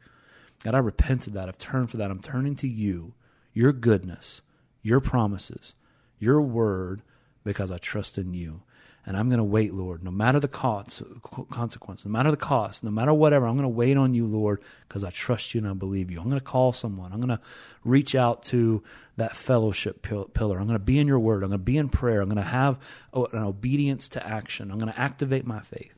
God, 0.64 0.74
I 0.74 0.78
repent 0.78 1.26
of 1.26 1.33
that. 1.35 1.48
I've 1.48 1.59
turned 1.59 1.90
for 1.90 1.96
that. 1.96 2.11
I'm 2.11 2.20
turning 2.20 2.54
to 2.56 2.68
you, 2.68 3.14
your 3.52 3.72
goodness, 3.72 4.42
your 4.83 5.00
promises, 5.00 5.74
your 6.18 6.40
word, 6.42 7.02
because 7.44 7.70
I 7.70 7.78
trust 7.78 8.18
in 8.18 8.35
you. 8.35 8.62
And 9.06 9.16
I'm 9.16 9.28
going 9.28 9.38
to 9.38 9.44
wait, 9.44 9.72
Lord, 9.72 10.04
no 10.04 10.10
matter 10.10 10.38
the 10.38 10.46
cost, 10.46 11.02
consequence, 11.50 12.04
no 12.04 12.10
matter 12.10 12.30
the 12.30 12.36
cost, 12.36 12.84
no 12.84 12.90
matter 12.90 13.14
whatever. 13.14 13.46
I'm 13.46 13.56
going 13.56 13.62
to 13.62 13.68
wait 13.68 13.96
on 13.96 14.12
you, 14.12 14.26
Lord, 14.26 14.62
because 14.86 15.04
I 15.04 15.10
trust 15.10 15.54
you 15.54 15.60
and 15.60 15.68
I 15.68 15.72
believe 15.72 16.10
you. 16.10 16.18
I'm 16.20 16.28
going 16.28 16.38
to 16.38 16.44
call 16.44 16.72
someone. 16.72 17.12
I'm 17.12 17.20
going 17.20 17.36
to 17.36 17.40
reach 17.82 18.14
out 18.14 18.42
to 18.44 18.82
that 19.16 19.34
fellowship 19.34 20.02
pillar. 20.02 20.58
I'm 20.58 20.66
going 20.66 20.78
to 20.78 20.84
be 20.84 20.98
in 20.98 21.06
your 21.06 21.18
word. 21.18 21.42
I'm 21.42 21.48
going 21.50 21.60
to 21.60 21.64
be 21.64 21.78
in 21.78 21.88
prayer. 21.88 22.20
I'm 22.20 22.28
going 22.28 22.36
to 22.36 22.42
have 22.42 22.78
an 23.14 23.38
obedience 23.38 24.10
to 24.10 24.26
action. 24.26 24.70
I'm 24.70 24.78
going 24.78 24.92
to 24.92 25.00
activate 25.00 25.46
my 25.46 25.60
faith. 25.60 25.94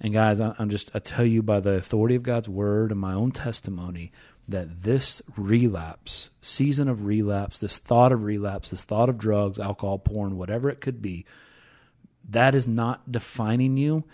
And 0.00 0.12
guys, 0.12 0.40
I'm 0.40 0.68
just, 0.68 0.90
I 0.94 0.98
tell 0.98 1.24
you 1.24 1.42
by 1.42 1.60
the 1.60 1.74
authority 1.74 2.16
of 2.16 2.24
God's 2.24 2.48
word 2.48 2.90
and 2.90 3.00
my 3.00 3.14
own 3.14 3.30
testimony 3.30 4.10
that 4.48 4.82
this 4.82 5.22
relapse, 5.36 6.30
season 6.40 6.88
of 6.88 7.04
relapse, 7.04 7.60
this 7.60 7.78
thought 7.78 8.10
of 8.10 8.24
relapse, 8.24 8.70
this 8.70 8.84
thought 8.84 9.08
of 9.08 9.16
drugs, 9.16 9.60
alcohol, 9.60 9.98
porn, 9.98 10.36
whatever 10.36 10.68
it 10.68 10.80
could 10.80 11.00
be, 11.00 11.24
that 12.30 12.54
is 12.54 12.68
not 12.68 13.10
defining 13.10 13.76
you. 13.76 14.04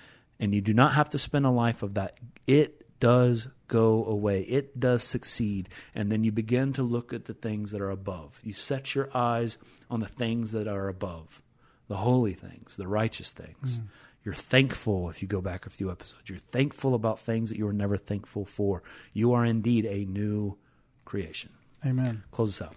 And 0.40 0.54
you 0.54 0.60
do 0.60 0.72
not 0.72 0.94
have 0.94 1.10
to 1.10 1.18
spend 1.18 1.46
a 1.46 1.50
life 1.50 1.82
of 1.82 1.94
that. 1.94 2.18
It 2.46 2.84
does 3.00 3.48
go 3.68 4.04
away, 4.06 4.42
it 4.42 4.80
does 4.80 5.02
succeed. 5.02 5.68
And 5.94 6.10
then 6.10 6.24
you 6.24 6.32
begin 6.32 6.72
to 6.74 6.82
look 6.82 7.12
at 7.12 7.26
the 7.26 7.34
things 7.34 7.72
that 7.72 7.80
are 7.80 7.90
above. 7.90 8.40
You 8.42 8.52
set 8.52 8.94
your 8.94 9.10
eyes 9.14 9.58
on 9.90 10.00
the 10.00 10.08
things 10.08 10.52
that 10.52 10.66
are 10.66 10.88
above, 10.88 11.42
the 11.86 11.96
holy 11.96 12.34
things, 12.34 12.76
the 12.76 12.88
righteous 12.88 13.32
things. 13.32 13.78
Hmm. 13.78 13.86
You're 14.24 14.34
thankful 14.34 15.08
if 15.10 15.22
you 15.22 15.28
go 15.28 15.40
back 15.40 15.66
a 15.66 15.70
few 15.70 15.90
episodes. 15.90 16.28
You're 16.28 16.38
thankful 16.38 16.94
about 16.94 17.18
things 17.18 17.50
that 17.50 17.58
you 17.58 17.66
were 17.66 17.72
never 17.72 17.96
thankful 17.96 18.44
for. 18.44 18.82
You 19.12 19.32
are 19.32 19.44
indeed 19.44 19.86
a 19.86 20.04
new 20.04 20.58
creation. 21.04 21.50
Amen. 21.86 22.24
Close 22.30 22.58
this 22.58 22.66
out. 22.68 22.74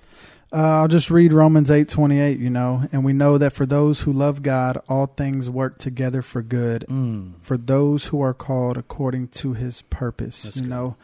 Uh, 0.53 0.81
I'll 0.81 0.87
just 0.89 1.09
read 1.09 1.31
Romans 1.31 1.71
eight 1.71 1.87
twenty 1.87 2.19
eight. 2.19 2.37
You 2.39 2.49
know, 2.49 2.83
and 2.91 3.05
we 3.05 3.13
know 3.13 3.37
that 3.37 3.53
for 3.53 3.65
those 3.65 4.01
who 4.01 4.11
love 4.11 4.43
God, 4.43 4.81
all 4.89 5.05
things 5.07 5.49
work 5.49 5.77
together 5.77 6.21
for 6.21 6.41
good 6.41 6.85
Mm. 6.89 7.33
for 7.39 7.57
those 7.57 8.07
who 8.07 8.21
are 8.21 8.33
called 8.33 8.77
according 8.77 9.29
to 9.29 9.53
His 9.53 9.81
purpose. 9.83 10.43
That's 10.43 10.57
you 10.57 10.63
good. 10.63 10.69
know, 10.69 10.95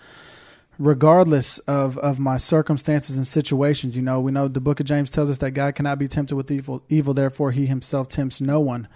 regardless 0.77 1.59
of 1.59 1.97
of 1.99 2.19
my 2.19 2.37
circumstances 2.37 3.15
and 3.17 3.25
situations, 3.25 3.95
you 3.95 4.01
know, 4.01 4.19
we 4.19 4.31
know 4.31 4.47
the 4.47 4.59
Book 4.59 4.79
of 4.79 4.85
James 4.85 5.09
tells 5.09 5.29
us 5.29 5.37
that 5.39 5.51
God 5.51 5.75
cannot 5.75 5.99
be 5.99 6.07
tempted 6.07 6.35
with 6.35 6.51
evil. 6.51 6.83
Evil, 6.89 7.13
therefore, 7.13 7.51
He 7.51 7.65
Himself 7.67 8.07
tempts 8.09 8.41
no 8.41 8.59
one. 8.59 8.87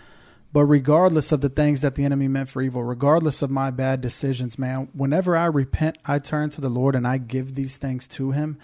But 0.53 0.65
regardless 0.65 1.31
of 1.31 1.39
the 1.39 1.47
things 1.47 1.79
that 1.79 1.95
the 1.95 2.03
enemy 2.03 2.27
meant 2.27 2.49
for 2.49 2.61
evil, 2.61 2.83
regardless 2.83 3.41
of 3.41 3.49
my 3.49 3.71
bad 3.71 4.01
decisions, 4.01 4.59
man, 4.59 4.89
whenever 4.91 5.37
I 5.37 5.45
repent, 5.45 5.97
I 6.05 6.19
turn 6.19 6.49
to 6.49 6.59
the 6.59 6.67
Lord 6.67 6.93
and 6.93 7.07
I 7.07 7.19
give 7.19 7.55
these 7.55 7.77
things 7.77 8.05
to 8.09 8.31
Him. 8.31 8.57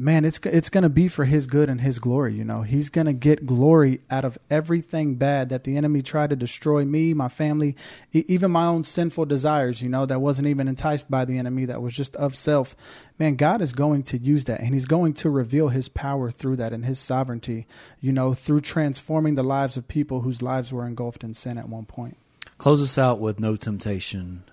Man, 0.00 0.24
it's 0.24 0.38
it's 0.44 0.70
going 0.70 0.84
to 0.84 0.88
be 0.88 1.08
for 1.08 1.24
His 1.24 1.48
good 1.48 1.68
and 1.68 1.80
His 1.80 1.98
glory. 1.98 2.32
You 2.32 2.44
know, 2.44 2.62
He's 2.62 2.88
going 2.88 3.08
to 3.08 3.12
get 3.12 3.44
glory 3.44 4.00
out 4.08 4.24
of 4.24 4.38
everything 4.48 5.16
bad 5.16 5.48
that 5.48 5.64
the 5.64 5.76
enemy 5.76 6.02
tried 6.02 6.30
to 6.30 6.36
destroy 6.36 6.84
me, 6.84 7.14
my 7.14 7.26
family, 7.26 7.74
e- 8.12 8.24
even 8.28 8.52
my 8.52 8.66
own 8.66 8.84
sinful 8.84 9.24
desires. 9.24 9.82
You 9.82 9.88
know, 9.88 10.06
that 10.06 10.20
wasn't 10.20 10.46
even 10.46 10.68
enticed 10.68 11.10
by 11.10 11.24
the 11.24 11.36
enemy, 11.36 11.64
that 11.64 11.82
was 11.82 11.96
just 11.96 12.14
of 12.14 12.36
self. 12.36 12.76
Man, 13.18 13.34
God 13.34 13.60
is 13.60 13.72
going 13.72 14.04
to 14.04 14.18
use 14.18 14.44
that, 14.44 14.60
and 14.60 14.72
He's 14.72 14.86
going 14.86 15.14
to 15.14 15.30
reveal 15.30 15.66
His 15.66 15.88
power 15.88 16.30
through 16.30 16.58
that 16.58 16.72
and 16.72 16.84
His 16.84 17.00
sovereignty. 17.00 17.66
You 18.00 18.12
know, 18.12 18.34
through 18.34 18.60
transforming 18.60 19.34
the 19.34 19.42
lives 19.42 19.76
of 19.76 19.88
people 19.88 20.20
whose 20.20 20.42
lives 20.42 20.72
were 20.72 20.86
engulfed 20.86 21.24
in 21.24 21.34
sin 21.34 21.58
at 21.58 21.68
one 21.68 21.86
point. 21.86 22.16
Close 22.56 22.80
us 22.80 22.98
out 22.98 23.18
with 23.18 23.40
no 23.40 23.56
temptation 23.56 24.44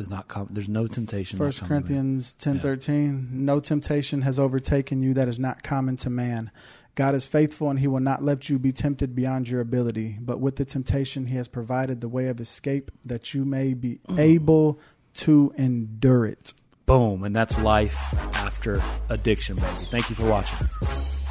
is 0.00 0.08
not 0.08 0.28
com- 0.28 0.48
there's 0.50 0.68
no 0.68 0.86
temptation. 0.86 1.38
First 1.38 1.60
common 1.60 1.68
to 1.68 1.74
man. 1.74 1.82
Corinthians 1.82 2.32
ten 2.32 2.56
Yeah. 2.56 2.62
thirteen. 2.62 3.28
No 3.32 3.60
temptation 3.60 4.22
has 4.22 4.38
overtaken 4.38 5.02
you 5.02 5.14
that 5.14 5.28
is 5.28 5.38
not 5.38 5.62
common 5.62 5.96
to 5.98 6.10
man. 6.10 6.50
God 6.96 7.14
is 7.14 7.24
faithful 7.26 7.70
and 7.70 7.78
he 7.78 7.86
will 7.86 8.00
not 8.00 8.22
let 8.22 8.50
you 8.50 8.58
be 8.58 8.72
tempted 8.72 9.14
beyond 9.14 9.48
your 9.48 9.60
ability. 9.60 10.18
But 10.20 10.40
with 10.40 10.56
the 10.56 10.64
temptation 10.64 11.26
he 11.26 11.36
has 11.36 11.46
provided 11.46 12.00
the 12.00 12.08
way 12.08 12.28
of 12.28 12.40
escape 12.40 12.90
that 13.04 13.32
you 13.32 13.44
may 13.44 13.74
be 13.74 14.00
mm. 14.08 14.18
able 14.18 14.80
to 15.14 15.52
endure 15.56 16.26
it. 16.26 16.52
Boom, 16.86 17.22
and 17.22 17.36
that's 17.36 17.58
life 17.60 17.96
after 18.36 18.82
addiction, 19.08 19.56
baby. 19.56 19.84
Thank 19.90 20.10
you 20.10 20.16
for 20.16 20.26
watching. 20.28 20.66